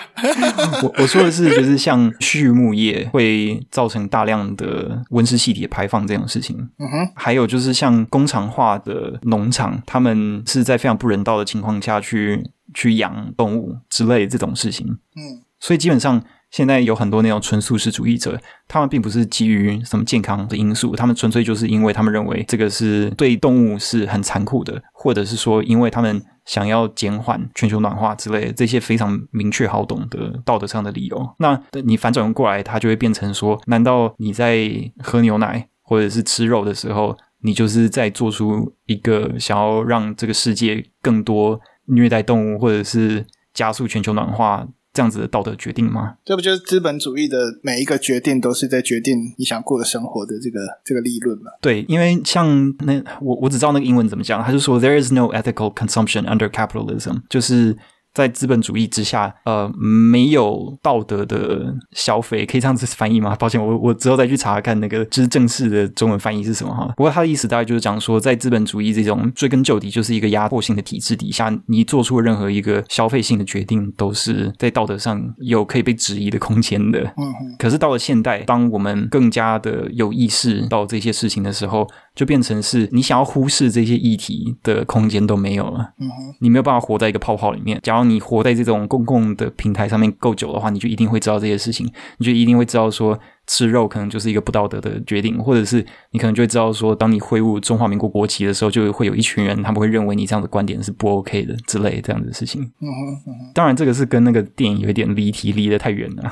[0.84, 5.64] 我我说的是，就是像畜牧业会造成大量的温室气体。
[5.74, 12.44] 排放这种事情，嗯哼，还有就是像工厂化的农场，他们是在非常不人道的情况下去
[12.74, 26.22] 去养动物之类的这种事情，嗯，所以基本上现在有很多那种纯素食主义者，他们并不是基于什么健康的因素，他们纯粹就是因为他们认为这个是对动物是很残酷的，或者是说因为他们。
[26.46, 44.68] 想要减缓全球暖化之类的这些非常明确好懂的道德上的理由，那你反转过来，它就会变成说：难道你在喝牛奶或者是吃肉的时候，你就是在做出一个想要让这个世界更多虐待动物，或者是加速全球暖化？
[44.94, 46.16] 这样子的道德决定吗？
[46.24, 51.52] 这不就是资本主义的每一个决定都是在决定你想过的生活的这个这个利润吗？
[51.60, 57.76] 对，因为像那我我只知道那个英文怎么讲，他就说 There is no ethical consumption under capitalism，就是。
[58.14, 63.36] 在资本主义之下，呃，没有道德的消费，可以这样子翻译吗？
[63.36, 66.94] 抱歉，我我之后再去查看那个就是正式的中文翻译是什么哈。
[66.96, 77.00] 不过他的意思大概就是讲说，在资本主义这种追根究底就是一个压迫性的体制底下，你做出任何一个消费性的决定，都是在道德上有可以被质疑的空间的。
[77.18, 77.56] 嗯哼。
[77.58, 85.94] 可是到了现代，当我们更加的有意识到这些事情的时候，就变成是你想要忽视这些议题的空间都没有了。
[86.00, 86.36] 嗯哼。
[86.40, 87.80] 你没有办法活在一个泡泡里面。
[87.82, 102.62] 假如你活在这种公共的平台上面够久的话，你就一定会知道这些事情，你就一定会知道说吃肉可能就是一个不道德的决定，或者是你可能就会知道说，当你挥舞中华民国国旗的时候，就会有一群人他们会认为你这样的观点是不 OK 的之类这样的事情。
[102.62, 103.52] 嗯哼嗯哼。
[103.54, 106.32] 当然，这个是跟那个电影有一点离题，离得太远了。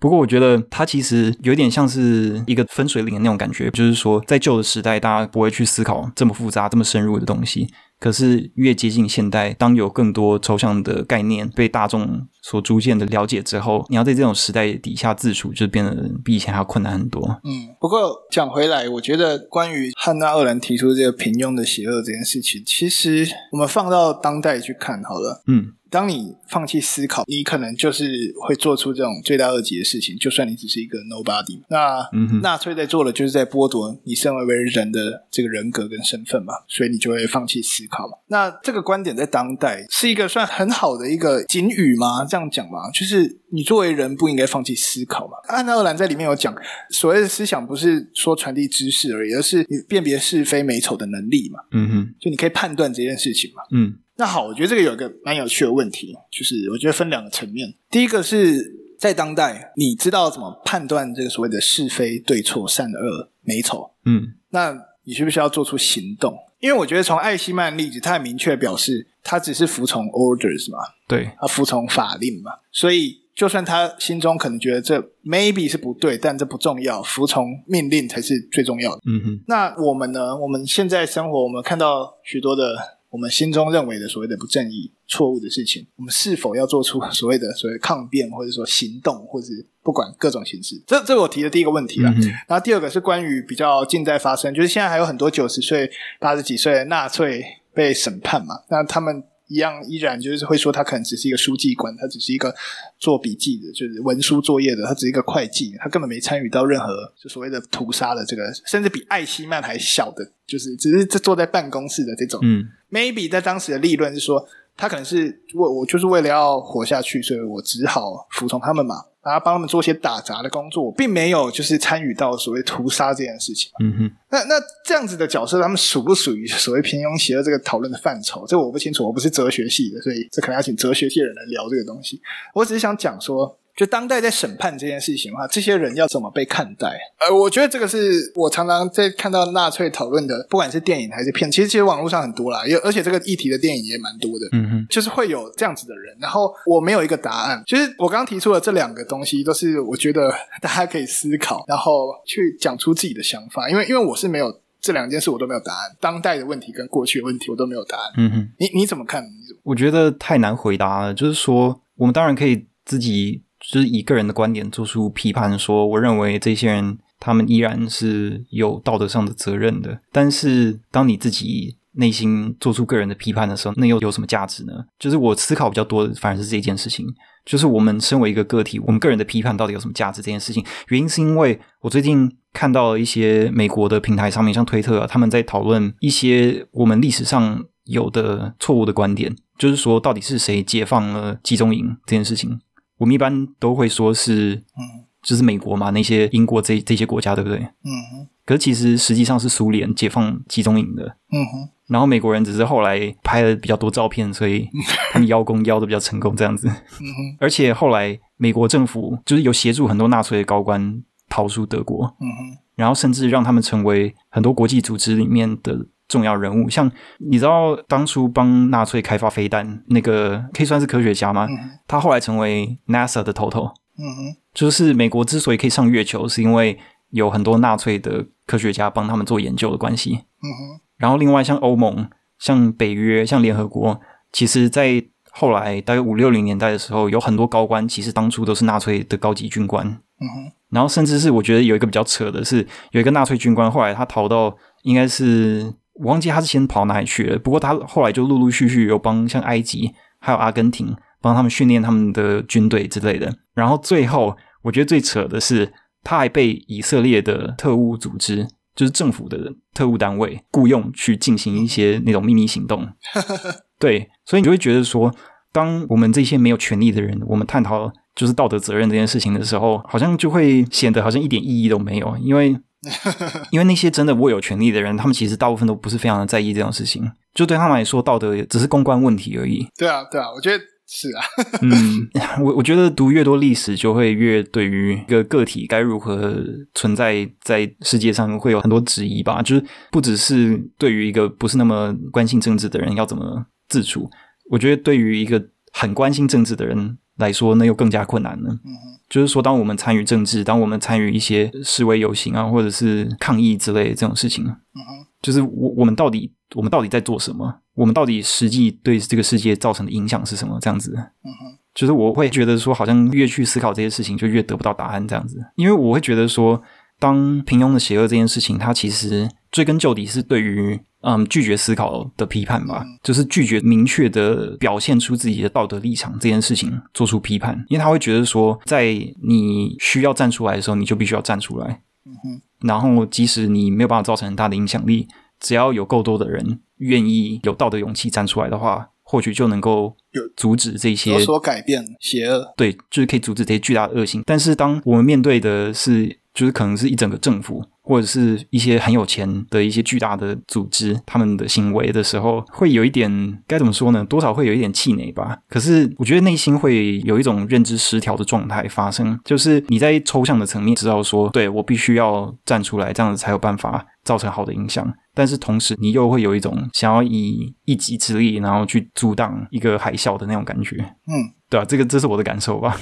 [0.00, 7.68] 不过，我觉得它其实有点像是一个分水岭的那种感觉，就是说，在旧的时代，大家不会去思考这么复杂、这么深入的东西。
[7.98, 17.40] 可是越接近现代，当有更多抽象的概念被大众所逐渐的了解之后，你要在这种时代底下自处，就变得比以前还要困难很多。
[17.42, 25.42] 嗯，不过讲回来，我觉得关于汉娜·二兰提出这个平庸的邪恶这件事情，其实我们放到当代去看好了。
[25.48, 25.72] 嗯。
[25.90, 30.16] 当你放弃思考，你可能就是会做出这种罪大恶极的事情。
[30.18, 32.08] 就算你只是一个 nobody，那
[32.40, 38.18] 纳粹在做的就是在剥夺你身为为人的这个人格跟身份嘛，所以你就会放弃思考嘛。
[38.28, 42.24] 那这个观点在当代是一个算很好的一个警语吗？
[42.24, 42.90] 这样讲吧？
[42.92, 45.34] 就是你作为人不应该放弃思考嘛。
[45.48, 46.54] 安娜·鄂兰在里面有讲，
[46.90, 51.60] 所谓的思想不是说传递知识而已，而是你辨别是非美丑的能力嘛。
[51.72, 53.62] 嗯哼，就你可以判断这件事情嘛。
[53.72, 53.98] 嗯。
[54.16, 57.72] 那好，我觉得这个有一个蛮有趣的问题，就是我觉得分两个层面。
[57.88, 63.92] 第一个是在当代，你知道怎么判断这个所谓的是非对错、善恶美丑？
[64.04, 66.36] 嗯，那你需不需要做出行动？
[66.58, 79.00] 因为我觉得从艾希曼例子，他很明确表示他只是服从 orders 嘛，对，他服从法令嘛，所以就算他心中可能觉得这 maybe 是不对，但这不重要，服从命令才是最重要的。
[79.06, 80.36] 嗯哼，那我们呢？
[80.36, 82.98] 我们现在生活，我们看到许多的。
[83.10, 90.78] 我们心中认为的所谓的不正义、错误的事情，我们是否要做出 所谓的所谓抗辩，或者说行动，或者是不管各种形式？
[90.86, 92.10] 这这是我提的第一个问题了。
[92.10, 99.24] 嗯、然后第二个是关于比较近在发生，就是现在还有很多九十岁、八十几岁的纳粹被审判嘛，那他们。
[99.48, 102.54] 一样依然就是会说他可能只是一个书记官，他只是一个
[102.98, 106.86] 做笔记的，就是文书作业的，他只是一个会计，他根本没参与到任何
[107.20, 112.38] 就所谓的屠杀的这个，甚至比艾希曼还小的，就是只是坐在办公室的这种。
[112.42, 118.96] 嗯，maybe 在当时的立论是说，他可能是为我就是为了要活下去，所以我只好服从他们嘛。
[119.28, 123.70] 然后帮他们做些打杂的工作，并没有就是参与到所谓屠杀这件事情。
[123.80, 128.46] 嗯哼，那那这样子的角色，他们属不属于所谓平庸邪恶这个讨论的范畴？
[128.46, 132.20] 这我不清楚，我不是哲学系的，所以这可能要请哲学系的人来聊这个东西。
[132.54, 133.58] 我只是想讲说。
[133.78, 136.98] 就当代在审判这件事情的话，这些人要怎么被看待？
[137.20, 144.48] 呃，我觉得这个是我常常在看到纳粹讨论的，不管是电影还是片，其实其实网络上很多啦，有而且这个议题的电影也蛮多的。
[144.50, 146.16] 嗯哼，就是会有这样子的人。
[146.18, 150.28] 然后我没有一个答案，其实我刚刚提出的这两个东西，都是我觉得
[150.60, 153.70] 大家可以思考，然后去讲出自己的想法。
[153.70, 155.96] 因为因为我是没有这两件事，我都没有答案。
[156.00, 158.12] 当代的问题跟过去的问题，我都没有答案。
[158.16, 159.24] 嗯哼，你你怎么看？
[159.62, 161.14] 我觉得太难回答了。
[161.14, 163.44] 就是说，我们当然可以自己。
[163.60, 170.00] 就是以个人的观点做出批判，说我认为这些人他们依然是有道德上的责任的。
[170.12, 174.72] 但是当你自己内心做出个人的批判的时候，那又有什么价值呢？
[174.98, 177.06] 就是我思考比较多的反而是这件事情，
[177.44, 180.64] 就是我们身为一个个体，我们个人的批判到底有什么价值这件事情。
[180.88, 192.60] 原因是因为我最近看到了一些美国的平台上面，像推特啊，他们在讨论一些我们历史上有的错误的观点，就是说到底是谁解放了集中营这件事情。
[192.98, 197.58] 我们一般都会说是，嗯，就是美国嘛，那些英国这这些国家，对不对？
[197.58, 198.28] 嗯哼。
[198.44, 201.04] 可是其实实际上是苏联解放集中营的。
[201.32, 201.68] 嗯哼。
[201.86, 204.68] 然后美国人只是后来拍了比较多照片，所以
[205.12, 206.68] 他们邀功邀的比较成功，这样子。
[206.68, 207.36] 嗯哼。
[207.40, 212.06] 而且后来美国政府就是有协助很多纳粹的高官逃出德国。
[212.20, 212.58] 嗯哼。
[212.74, 215.86] 然后甚至让他们成为很多国际组织里面的。
[216.08, 221.46] 重要人物，像你知道当初帮纳粹开发飞弹那个可以算是科学家吗？
[221.50, 223.70] 嗯、他后来成为 NASA 的头头。
[223.98, 226.78] 嗯哼，就是美国之所以可以上月球，是因为
[227.10, 230.14] 有很多纳粹的科学家帮他们做研究的关系。
[230.14, 234.00] 嗯哼，然后另外像欧盟、像北约、像联合国，
[234.32, 239.86] 其实在后来大概五六零年代的时候，有很多高官其实当初都是纳粹的高级军官。
[239.86, 245.74] 嗯哼，然后甚至是我觉得有一个比较扯的是，有一个纳粹军官后来他逃到应该是。
[246.00, 253.34] 我忘记他是先跑哪里去了，不过他后来就陆陆续续有帮像埃及还有阿根廷帮他们训练他们的军队之类的。
[253.54, 255.72] 然后最后我觉得最扯的是，
[256.04, 262.88] 他还被以色列的特务组织，就是政府的特务单位雇佣去进行一些那种秘密行动。
[263.78, 265.12] 对，所以你就会觉得说，
[265.52, 272.56] 当我们这些没有权利的人，我们探讨就是道德责任这件事情的时候，好像就会显得好像一点意义都没有，因为。
[273.50, 279.66] 因为那些真的握有权力的人，他们其实大部分都不是非常的在意这种事情，就对他们来说，道德只是公关问题而已。
[279.76, 281.24] 对啊，对啊，我觉得是啊。
[281.60, 282.08] 嗯，
[282.44, 286.40] 我我觉得读越多历史，就会越对于一个个体该如何
[286.74, 289.42] 存在在世界上会有很多质疑吧。
[289.42, 294.08] 就是不只是对于一个不是那么关心政治的人要怎么自处，
[294.50, 298.50] 我觉得对于一个很关心政治的人来说，那又更加困难了。
[298.64, 298.98] 嗯。
[299.08, 307.60] 就是说，当我们参与政治，当我们参与一些示威游行啊，或者是抗议之类的这种事情，嗯哼，就是我我们到底我们到底在做什么？
[307.74, 310.58] 我们到底实际对这个世界造成的影响是什么？
[310.60, 316.62] 这样子，嗯哼，就是我会觉得说，好像越去思考这些事情，就越得不到答案这样子，因为我会觉得说，
[316.98, 320.80] 当平庸的邪恶这件事情，它其实追根究底是对于。
[321.00, 328.84] 嗯，拒绝思考的批判吧，就是拒绝明确的表现出自己的道德立场这件事情做出批判，因为他会觉得说，在
[329.22, 331.82] 你需要站出来的时候，你就必须要站出来。
[332.04, 332.42] 嗯哼。
[332.66, 335.06] 然后，即使你没有办法造成很大的影响力，
[335.38, 342.52] 只要有够多的人愿意有道德勇气站出来的话，或许就能够有阻止这些有所改变邪恶。
[342.56, 344.24] 对，就是可以阻止这些巨大的恶行。
[344.26, 347.64] 但是，当我们面对的是，就是可能是一整个政府。
[347.88, 354.04] 或者是一些很有钱的一些巨大的组织，他们的行为的时候，会有一点该怎么说呢？
[354.04, 355.38] 多少会有一点气馁吧。
[355.48, 364.86] 可是我觉得内心会有一种认知失调的状态发生，就是你在抽象的层面知道说，对，我必须要站出来，这样子才有办法造成好的影响。
[365.14, 370.76] 但是同时，你又会有一种想要以一己之力，然后去阻挡一个海啸的那种感觉。
[371.06, 372.78] 嗯，对啊，这个这是我的感受吧。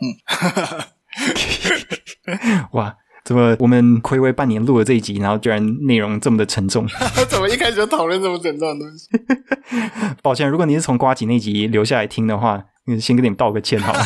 [0.00, 0.10] 嗯，
[2.72, 2.96] 哇。
[3.24, 6.86] 怎么我们暌违半年录了这一集，然后居然内容这么的沉重？
[7.26, 9.08] 怎么一开始就讨论这么沉重的东西？
[10.22, 12.62] 抱歉，如果你是从瓜吉那集留下来听的话，
[13.00, 14.00] 先跟你们道个歉好了。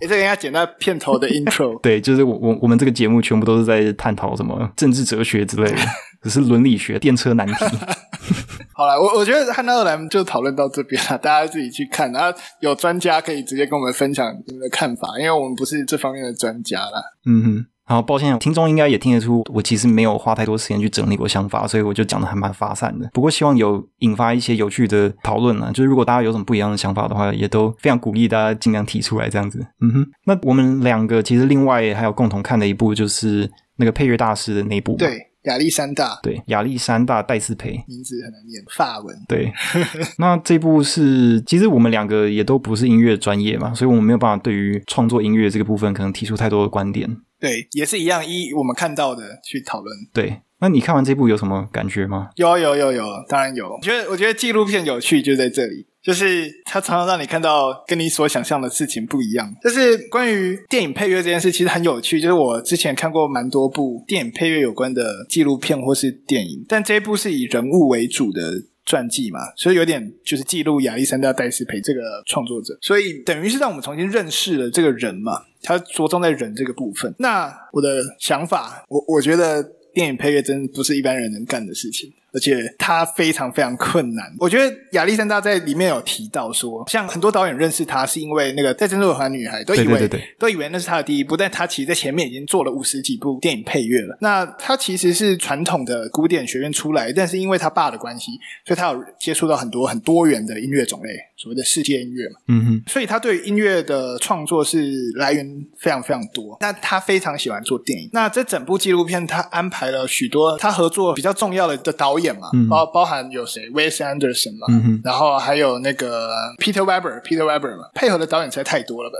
[0.00, 1.80] 哎，这个应该剪在片头的 intro。
[1.80, 5.78] 对，就是我我我们这个节目全部都是在探讨什么政治哲学之类的，
[6.26, 7.54] 只是伦理学、电车难题。
[8.74, 17.00] 好了，我我觉得汉娜·二兰就讨论到这边了， 大家自己去看，然后有专家可以直接跟我们分享你们的看法，因为我们不是这方面的专家啦。
[17.26, 17.66] 嗯哼。
[17.88, 23.08] 好，抱歉，听众应该也听得出，我其实没有花太多时间去整理我想法，所以我就讲的还蛮发散的。
[23.12, 25.70] 不过希望有引发一些有趣的讨论呢。
[25.72, 29.64] 就是如果大家有什么不一样的想法的话，也都非常鼓励大家尽量提出来这样子。
[29.80, 34.96] 嗯哼，那我们两个其实另外还有共同看的一部，就是那个配乐大师的那部。
[34.96, 36.18] 对，亚历山大。
[36.22, 39.16] 对，亚历山大戴斯培，名字很难念，法文。
[39.28, 39.52] 对，
[40.18, 47.08] 那这部是其实我们两个也都不是音乐专业嘛，所以我们没有办法对于创作音乐这个部分可能提出太多的观点。
[47.38, 49.94] 对，也是一样，依我们看到的去讨论。
[50.12, 52.30] 对，那你看完这部有什么感觉吗？
[52.36, 53.68] 有有有有，当然有。
[53.68, 59.52] 我觉得我觉得纪录片有趣就在这里，就是它常常让你看到跟你所想象的事情不一样。
[59.62, 62.20] 就是关于电影配乐这件事，其实很有趣。
[62.20, 68.62] 就是我之前看过蛮多部电影配乐有关的纪录片或是电影，但这一部是以人物为主的。
[68.88, 77.12] 传记嘛，所以有点就是记录亚历山大戴斯培这个创作者，所以等于是让我们重新认识了这个人嘛，他着重在人这个部分。
[77.18, 79.60] 那我的想法，我我觉得
[79.92, 82.12] 电影配乐真不是一般人能干的事情。
[82.36, 84.26] 而且他非常非常困难。
[84.38, 94.18] 我觉得亚历山大在里面有提到说，像很多导演认识他是因为那个《在珍珠耳环女孩》，都以为对对对对都以为那是他的第一部，但他其实在前面已经做了五十几部电影配乐了。
[94.20, 98.32] 那他其实是传统的古典学院出来，但是因为他爸的关系，
[98.66, 102.34] 所以他有接触到很多很多元的音乐种类，所谓的世界音乐嘛。
[102.48, 102.82] 嗯哼。
[102.86, 105.46] 所以他对音乐的创作是来源
[105.78, 106.56] 非常非常多。
[106.60, 108.10] 那他非常喜欢做电影。
[108.12, 119.16] 那这整部纪录片他安排了许多他合作比较重要的的导演嘛，包、嗯、包含有谁，Wes Anderson 嘛，嗯、然后还有那个 Peter Weber，Peter Weber 嘛，配合的导演实在太多了吧，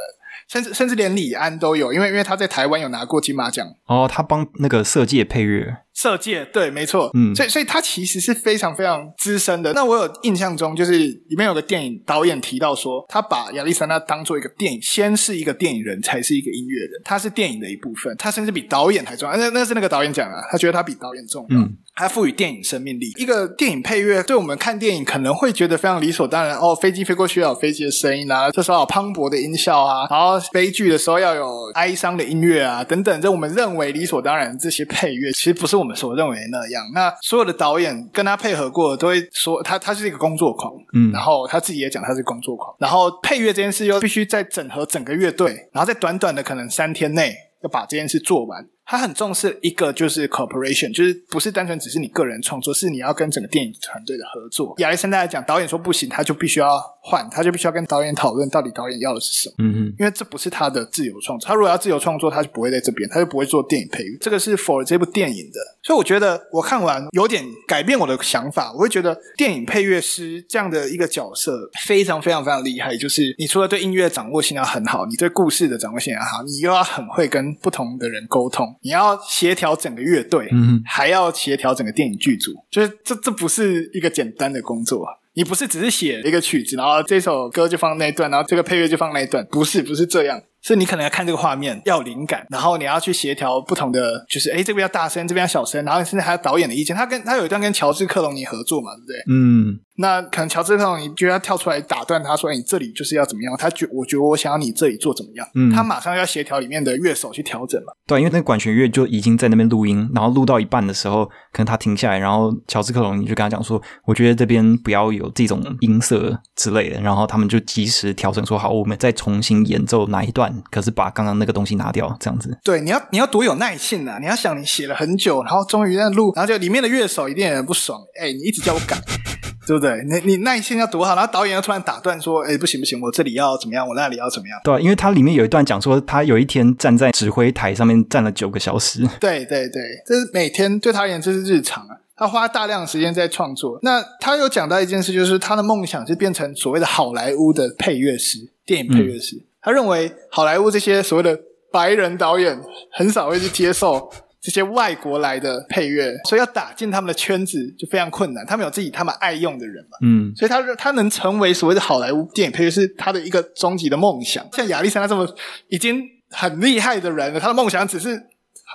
[0.48, 3.66] 甚至甚至连李安都有，因为因为他在台湾有拿过金马奖。
[3.86, 5.78] 哦，他帮那个色戒配乐。
[5.97, 9.72] 色界对，没错，嗯，所以所以他其实是非常非常资深的。
[9.72, 19.36] 那我有印象中，就是里面有个电影导演提到说，他把亚历山大当做一个电影，先是一个电影人才是一个音乐人，他是电影的一部分，他甚至比导演还重要。
[19.38, 23.11] 那那是那个导演讲的，他觉得他比导演重要，嗯，他赋予电影生命力。
[23.16, 36.59] 一个电影配乐，对我们看电影可能会觉得非常理所当然，哦，飞机飞过去要有飞机的声音啊，这时候有磅礴的音效啊，然后悲剧的时候要有哀伤的音乐啊，等等，这我们认为理所当然这些配乐，其实不是我们所认为那。
[36.66, 48.66] 样，那所有的导演跟他配合过，都会说他他是一个工作狂，嗯，然后他自己也讲他是工作狂，然后配乐这件事又必须在整合整个乐队，然后在短短的可能三天内要把这件事做完。
[48.87, 54.74] 他很重视一个就是 cooperation，就是不是单纯只是你个人创作，是你要跟整个电影团队的合作。
[54.78, 59.55] 亚历山大来讲，导演说不行，他就必须要换，他就必须要跟导演讨论到底导演要的是什么。
[59.59, 64.16] 嗯嗯，因为这不是他的自由创作，他如果要自由创作，他就不会在这边，他就不会做电影配乐。
[64.20, 78.75] 这个是 for 这部电影的，所以我觉得我看完有点改变我的想法，我会觉得电影配乐师这样的一个角色非常非常非常厉害，就是你除了对音乐掌握性要很好，你对故事的掌握性要好，你又要很会跟不同的人沟通。
[78.87, 85.05] 你要协调整个乐队，嗯，还要协调整个电影剧组，就是这这不是一个简单的工作。
[85.34, 90.41] 你不是只是写一个曲子，然后这首歌就放那一段，然后这个配乐就放那一段，不是，不是这样。
[90.62, 96.97] 是你可能要看这个画面，要有灵感，然后你要去协调不同的，就是诶这边要大声，这边要小声，然后甚至还有导演的意见。
[96.97, 99.16] 他跟他有一段跟乔治克隆尼合作嘛，对不对？
[99.28, 99.80] 嗯。
[99.99, 105.47] 那可能乔治克隆尼就要跳出来打断他说：“诶你这里就是要怎么样？”他觉我觉得我想要你这里做怎么样？
[105.55, 105.70] 嗯。
[105.72, 107.97] 他马上要协调里面的乐手去调整了。
[108.07, 120.53] 对，因为那个管弦乐就已经在那边录音，然后录到一半的时候，可能他停下来，然后乔治克隆尼就跟他讲说：“我觉得这边不要有这种音色之类的。”然后他们就及时调整说：“好，我们再重新演奏哪一段？
[120.72, 122.59] 可是把刚刚。”那个东西拿掉，这样子。
[122.64, 124.16] 对，你要你要多有耐性啊！
[124.18, 128.01] 你要想，你写了很久，然后终于在录，然后就里面的乐手一定也很不爽。
[128.18, 128.97] 哎，你一直叫我改，
[129.68, 129.86] 对不对？
[130.05, 139.07] 你你耐心要读好，然后导演又突然打断说：“哎，不行不行，我这里要怎么样，我那里要怎么样？”对，因为它里面有一段讲说，他有一天站在指挥台上面站了九个小时。
[139.20, 143.78] 对对对，这是每天对他而言这是日常啊，他花大量的时间在创作。
[143.82, 149.37] 那他有讲到一件事，就是他的梦想是变成所谓的好莱坞的配乐师，电影配乐师。
[149.37, 151.39] 嗯、他认为好莱坞这些所谓的
[151.70, 152.59] 白人导演
[152.91, 154.11] 很少会去接受。
[154.41, 158.45] 这些外国来的配乐，所以要打进他们的圈子就非常困难。
[158.47, 164.47] 他们有自己他们爱用的人嘛，嗯，所以他他能成为所谓的好莱坞电影配乐是他的一个终极的梦想。
[164.53, 165.26] 像亚历山大这么
[165.68, 168.22] 已经很厉害的人了，他的梦想只是。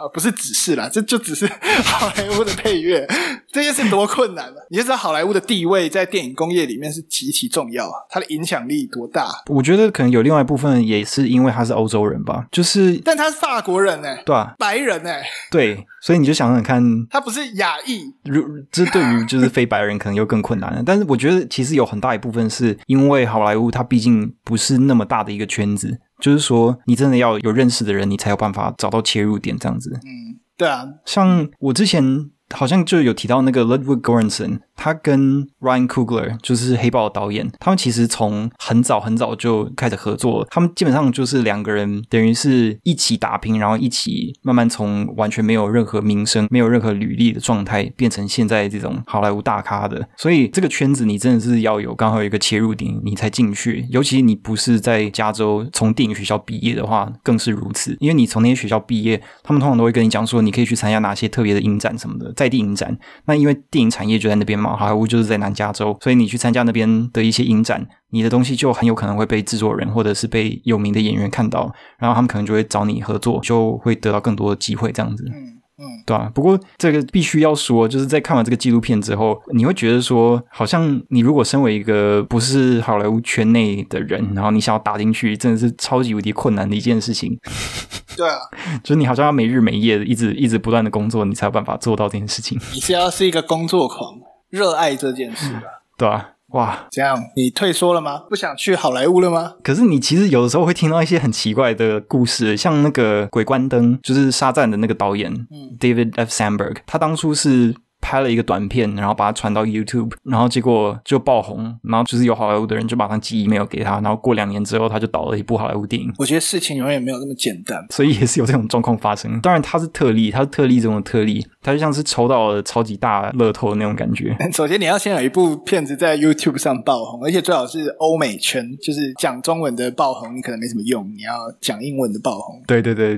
[0.01, 1.45] 好，不是只是啦，这就只是
[1.85, 3.07] 好莱坞的配乐，
[3.51, 4.55] 这件事多困难啊。
[4.71, 9.29] 你就知道好莱坞的地位在电影工业里面是极其重要啊，它的影响力多大。
[9.45, 20.81] 我觉得可能有另外一部分也是因为他是欧洲人吧，就是，但他是法国人哎，对啊，白人哎，对，所以你就想想看，他不是亚裔，如这对于就是非白人可能又更困难了。
[20.83, 25.99] 但是我觉得其实有很大一部分是因为好莱坞它毕竟不是那么大的一个圈子。
[26.21, 29.99] 就是说，你真的要有认识的人，你才有办法找到切入点，这样子。
[30.05, 34.59] 嗯，对啊，像我之前好像就有提到那个 Ludwig Göransson。
[34.83, 50.09] 他跟 Ryan Coogler 就是黑豹的导演，他们其实从很早很早就开始合作了，他们基本上就是两个人等于是一起打拼，然后一起慢慢从完全没有任何名声、没有任何履历的状态，变成现在这种好莱坞大咖的。
[50.17, 53.85] 所以这个圈子你真的是要有刚好有一个切入点，你才进去。
[53.91, 57.95] 尤其你不是在加州从电影学校毕业的话，更是如此。
[57.99, 62.97] 因为你从那些学校毕业，他们通常都会跟你讲说，你可以去参加哪些特别的影展什么的，在地影展。
[63.25, 64.70] 那因为电影产业就在那边嘛。
[64.75, 75.23] 好莱坞就是在南加州，所以你去参加那边的一些影展，你的东西就很有可能会被制作人或者是被有名的演员看到，然后他们可能就会找你合作，就会得到更多的机会，这样子。
[75.27, 76.29] 嗯嗯，对啊。
[76.35, 87.35] 不过这个必须要说，就是在看完这个纪录片之后，你会觉得说，好像你如果身为一个不是好莱坞圈内的人，然后你想要打进去，真的是超级无敌困难的一件事情。
[88.15, 88.37] 对啊，
[88.83, 92.59] 就是你好像要没日没夜的，一直一直不断的工作，你才有办法做到这件事情。
[92.73, 94.19] 你是要是一个工作狂。
[94.51, 98.23] 热爱这件事吧，嗯，对啊，哇，这样你退缩了吗？
[98.29, 99.53] 不想去好莱坞了吗？
[99.63, 106.29] 可是你其实有的时候会听到一些很奇怪的故事，像那个《鬼关灯》，就是沙赞的那个导演，嗯，David F.
[106.29, 107.73] Sandberg，他当初是。
[108.11, 116.13] 拍了一个短片，然后把它传到 YouTube，然后结果就爆红，然后就是有好莱坞的人就马上寄 email 给他，然后过两年之后他就导了一部好莱坞电影。
[116.17, 119.39] 我觉得事情永远没有那么简单，所以也是有这种状况发生。
[119.39, 124.35] 当然他是特例，他是特例中的特例，他就像是抽到了超级大乐透的那种感觉。
[124.51, 131.31] 首先你要先有一部片子在 YouTube 上爆红，而且最好是欧美圈，就是讲中文的爆红，你可能没什么用，你要
[131.61, 132.61] 讲英文的爆红。
[132.67, 133.17] 对对对，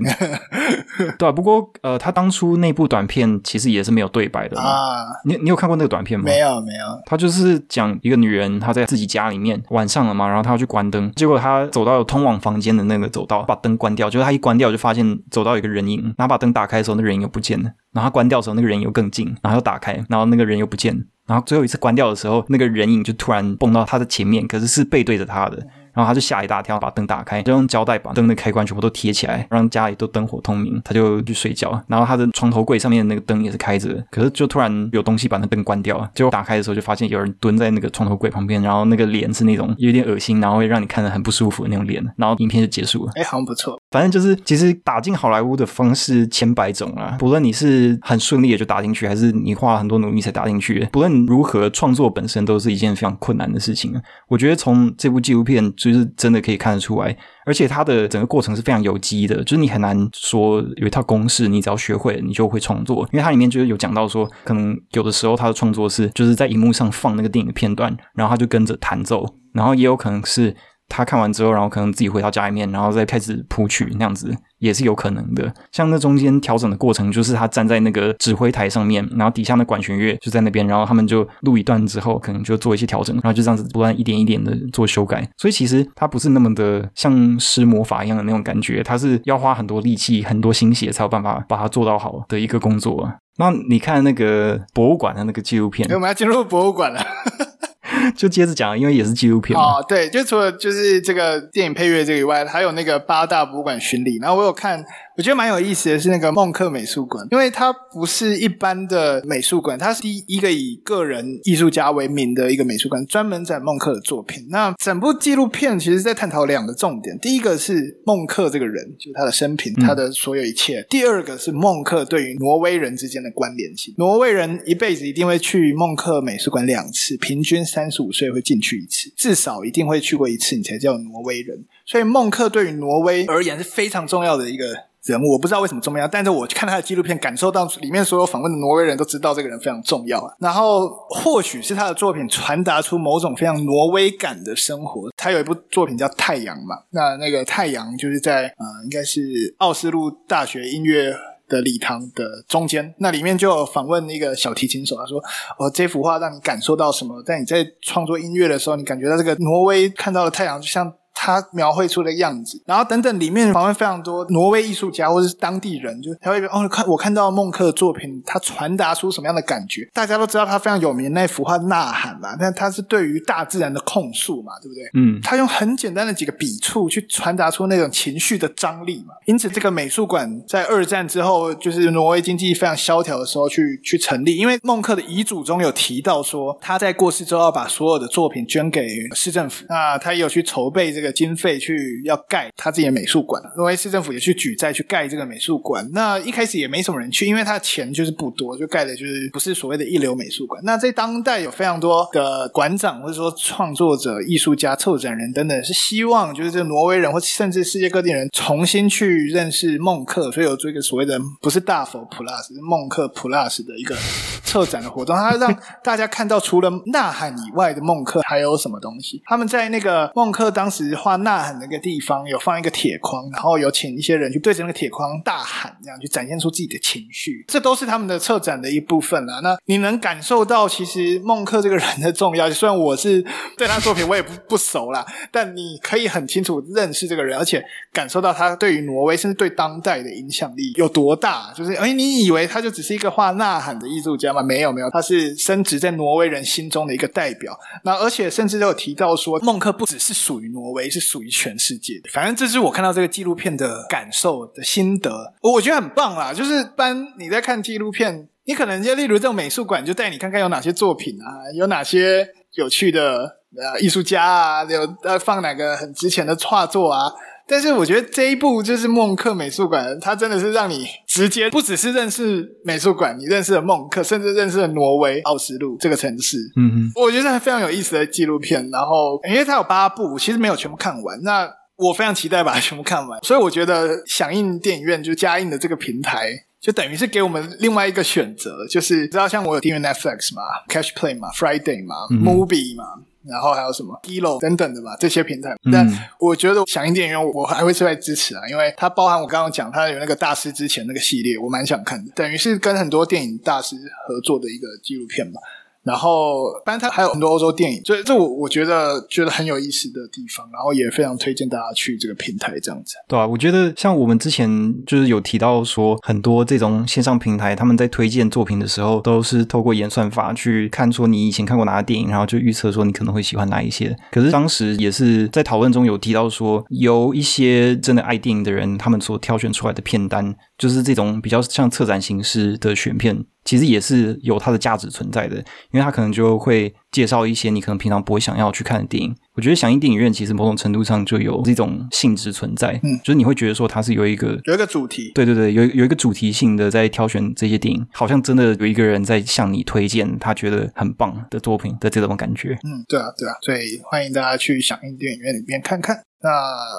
[1.17, 1.31] 对啊。
[1.31, 4.82] 不过呃，他当初那部短片其实也是没有对白的嘛。
[4.83, 6.25] 啊，你你有看过那个短片吗？
[6.25, 7.01] 没有，没有。
[7.05, 14.09] 他就是讲一个女人，她在自己家里面晚上了嘛，然后她要去关灯，结果她走到通往房间的那个走道，把灯关掉。
[14.09, 17.71] 就是她一关掉，就发现走到一个人影，然后把灯打开的时候，那个人影又不见了。
[17.91, 21.05] 然后她关掉的时候，那个人又更近，然后又打开，然后那个人又不见。
[21.25, 25.65] 然后最后一次关掉的时候，那个人影就突然蹦到她的前面，可是是背对着她的。
[25.93, 30.81] 然后他就吓一大跳，把灯打开，就用胶带把灯的开关全部都贴起来，让家里都灯火通明。
[30.83, 36.09] 他就去睡觉，然后他的床头柜上面的那个灯也是开着，可是就突然有东西把那灯关掉了。
[36.15, 42.03] 结果打开的时候，就发现有人蹲在那个床头柜旁边，然后那个脸是那种有点恶心，然后会让你看着很不舒服的那种脸。
[42.17, 43.11] 然后影片就结束了。
[43.15, 43.79] 哎，好像不错。
[43.91, 47.15] 反正就是，其实打进好莱坞的方式千百种啊。
[47.19, 53.93] 不论你是很顺利的就打进去，还是你花了很多努力才打进去，不论如何，创作本身都是一件非常困难的事情。
[54.27, 57.15] 我觉得从这部纪录片就是真的可以看得出来，
[57.45, 63.07] 而且它的整个过程是非常有机的，就是你很难说有一套公式，你只要学会了，你就会创作。
[63.11, 70.55] 因为它里面就是有讲到说，可能有的时候他的创作是就是在荧幕上放那个电影片段，然后他就跟着弹奏，然后也有可能是。
[70.89, 75.51] 他看完之后，然后可能自己回到家里面，然后再开始谱曲，那样子也是有可能的。
[75.71, 85.27] 像那中间调整的过程，就是他站在那个指挥台上面，然后底下的管弦乐就在那边，然后他们就录一段之后，可能就做一些调整，然后就这样子不断一点一点的做修改。
[85.37, 93.11] 所以其实他不是那么的像施魔法一样的那种感觉，他是要花很多力气、很多心血才有办法把它做到好的一个工作。
[93.37, 97.01] 那你看那个博物馆的那个纪录片，我们要进入博物馆了。
[98.11, 104.17] 就接着讲，因为也是纪录片哦，对，就除了就是这个电影配乐这个以外，还有那个八大博物馆巡礼。
[104.19, 104.83] 然后我有看，
[105.15, 114.47] 我觉得蛮有意思的是那个孟克美术馆，因为它不是一般的美术馆，它是第一个以个人艺术家为名的一个美术馆，专门展孟克的作品。
[114.49, 123.93] 那整部纪录片其实在探讨两个重点，第一个是孟克这个人，就是他的生平，他的所有一切；嗯、第二个是孟克对于挪威人之间的关联性。
[123.99, 131.63] 挪威人一辈子一定会去孟克美术馆两次，平均三十五岁会进去一次，至少一定会去过一次，你才叫挪威人。
[131.85, 134.65] 所以孟克对于挪威而言是非常重要的一个
[135.03, 135.33] 人物。
[135.33, 140.21] 我不知道为什么重要，但是我看他的纪录片，感受到里面所有访问的挪威人都知道这个人非常重要。
[140.39, 145.09] 然后或许是他的作品传达出某种非常挪威感的生活。
[145.17, 149.21] 他有一部作品叫《太阳》嘛，那那个《太阳》就是在呃，应该是
[149.57, 151.13] 奥斯陆大学音乐。
[151.49, 155.19] 的礼堂的中间，那里面就有访问那个小提琴手，他说
[155.59, 157.21] ：“哦，这幅画让你感受到什么？
[157.21, 169.87] 在你在创作音乐的时候，你感觉到这个挪威看到的太阳，就像……”他描绘出的样子，然后等等，里面访问非常多挪威艺术家或者是当地人，就他会哦，看我看到孟克的作品，他传达出什么样的感觉？
[169.93, 174.83] 大家都知道他非常有名那幅画《呐喊》嘛，但他是对于大自然的控诉嘛，对不对？
[174.95, 179.13] 嗯，他用很简单的几个笔触去传达出那种情绪的张力嘛。
[179.25, 191.02] 因此，这个美术馆在二战之后，就是挪威经济非常萧条的时候去去成立，因为孟克的遗嘱中有提到说，他在过世之后要把所有的作品捐给市政府，那他也有去筹备这个。
[191.03, 195.87] 个经费去要盖他自己的美术馆，挪威市政府也去举债去盖这个美术馆。
[195.93, 200.61] 那一开始也没什么人去，因为他的钱就是不多，就盖的就是不是所谓的一流美术馆。
[200.63, 213.95] 那在当代有非常多的馆长或者说创作者、艺术家、策展人等等，是希望就是这个挪威人或甚至世界各地人重新去认识孟克，所以有做一个所谓的不是大佛 Plus，是孟克 Plus 的一个
[214.43, 219.21] 策展的活动，他让大家看到除了呐喊以外的孟克还有什么东西。
[219.25, 227.43] 他们在那个孟克当时画呐喊那个地方有放一个铁框，然后有请一些人去对着那个铁框大喊，这样去展现出自己的情绪。
[227.47, 229.39] 这都是他们的策展的一部分啦。
[229.41, 232.49] 那你能感受到，其实孟克这个人的重要。
[232.51, 233.23] 虽然我是
[233.57, 241.51] 对他作品我也不不熟啦，但你可以很清楚认识这个人，而且感受到他对于挪威甚至对当代的影响力有多大。
[241.55, 244.41] 就是哎，你以为他就只是一个画呐喊的艺术家吗？
[244.43, 247.57] 没有没有，他是深植在挪威人心中的一个代表。
[247.83, 252.09] 那而且甚至都有提到说，孟克不只是属于挪威，是属于全世界的。
[252.11, 256.33] 反正这是我看到这个纪录片的感受的心得，我觉得很棒啦。
[256.33, 267.11] 就是当你在看纪录片，你可能就例如这种美术馆，就带你看看有哪些作品啊，有哪些有趣的呃艺术家啊，有呃放哪个很值钱的画作啊。
[267.53, 276.37] 但是我觉得这一部就是孟克美术馆，它真的是让你直接不只是认识美术馆，你认识了孟克，甚至认识了挪威奥斯陆这个城市。
[276.55, 278.67] 嗯嗯，我觉得是非常有意思的纪录片。
[278.71, 281.21] 然后因为它有八部，其实没有全部看完。
[281.21, 283.21] 那我非常期待把它全部看完。
[283.23, 292.83] 所以我觉得响应电影院就加映的这个平台，就等于是给我们另外一个选择，就是知道像我有订阅 Netflix 嘛，Catch Play 嘛，Friday 嘛，嗯，Movie 嘛。
[293.25, 295.55] 然后还有什么 Giloo 等等的吧，这些平台。
[295.71, 295.87] 但
[296.19, 303.75] 我觉得响应电影院，我还会是在支持啊，因为它包含我刚刚讲，它有那个大师之前那个系列，我蛮想看的，等于是跟很多电影大师
[304.07, 305.39] 合作的一个纪录片嘛。
[305.83, 312.95] 然后，当然它还有很多欧洲电影，所以这我我觉得觉得很有意思的地方，然后也非常推荐大家去这个平台这样子。
[313.07, 323.95] 对啊，我觉得像我们之前就是有提到说，很多这种线上平台他们在推荐作品的时候，都是透过演算法去看说你以前看过哪个电影，然后就预测说你可能会喜欢哪一些。
[324.11, 330.33] 可是当时也是在讨论中有提到说，有一些真的爱电影的人，他们所挑选出来的片单，
[330.63, 333.25] 就是这种比较像策展形式的选片。
[333.43, 335.35] 其实也是有它的价值存在的，
[335.71, 339.13] 因为它可能就会介绍一些你可能平常不会想要去看的电影。
[339.35, 352.57] 我觉得响应电影院其实某种程度上就有这种性质存在，嗯，就是你会觉得说它是有一个有一个主题，对对对，有有一个主题性的在挑选这些电影，好像真的有一个人在向你推荐他觉得很棒的作品的这种感觉。
[352.63, 356.03] 嗯，对啊，对啊，所以欢迎大家去响应电影院里面看看。
[356.25, 356.29] 那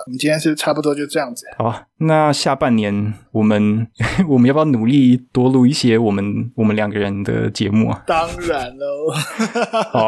[0.07, 1.45] 我们今天是差不多就这样子。
[1.59, 3.87] 好，那下半年我们
[4.27, 8.03] 我们要不要努力多录一些我们我们两个人的节目啊？
[8.07, 9.12] 当然喽。
[9.93, 10.03] 好，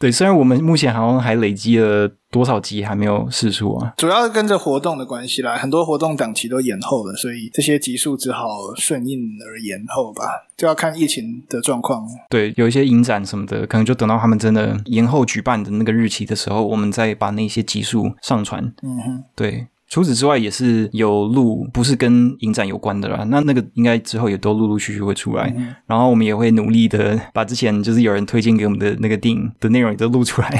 [0.00, 2.10] 对，虽然我们目前好像还累积了。
[2.30, 3.94] 多少集还没有试出啊？
[3.96, 8.46] 主要是跟着活动的关系啦，很多活动档期都延后了，所以这些集数只好
[8.76, 10.24] 顺应而延后吧，
[10.54, 12.06] 就要看疫情的状况。
[12.28, 18.62] 对，有一些影展什么的，可能就等到他们真的延后举办的那个日期的时候，我们再把那些集数上传。
[18.82, 19.66] 嗯哼，对。
[19.88, 23.24] 除此之外，也是有录不是跟影展有关的啦。
[23.28, 25.52] 那那个应该之后也都陆陆续续会出来。
[25.56, 30.50] 嗯、然后我们也会努力的把之前就是有人推荐给我们的那个电影的内容也都录出来。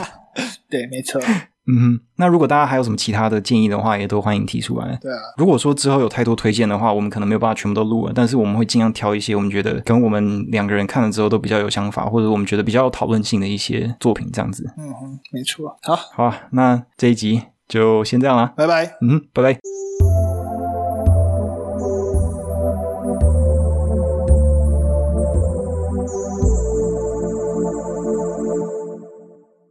[0.68, 1.20] 对，没错。
[1.66, 4.98] 嗯哼，那如果大家还有什么其他的建议的话，也都欢迎提出来。
[5.00, 14.70] 对啊，如果说之后有太多推荐的话，我们可能没有办法全部都录了，但是我们会尽量挑一些我们觉得跟我们两个人看了之后都比较有想法，或者我们觉得比较有讨论性的一些作品，这样子。
[14.76, 15.74] 嗯哼，没错。
[15.80, 18.52] 好，好啊，那这一集就先这样啦。
[18.56, 18.96] 拜拜。
[19.00, 19.58] 嗯拜拜。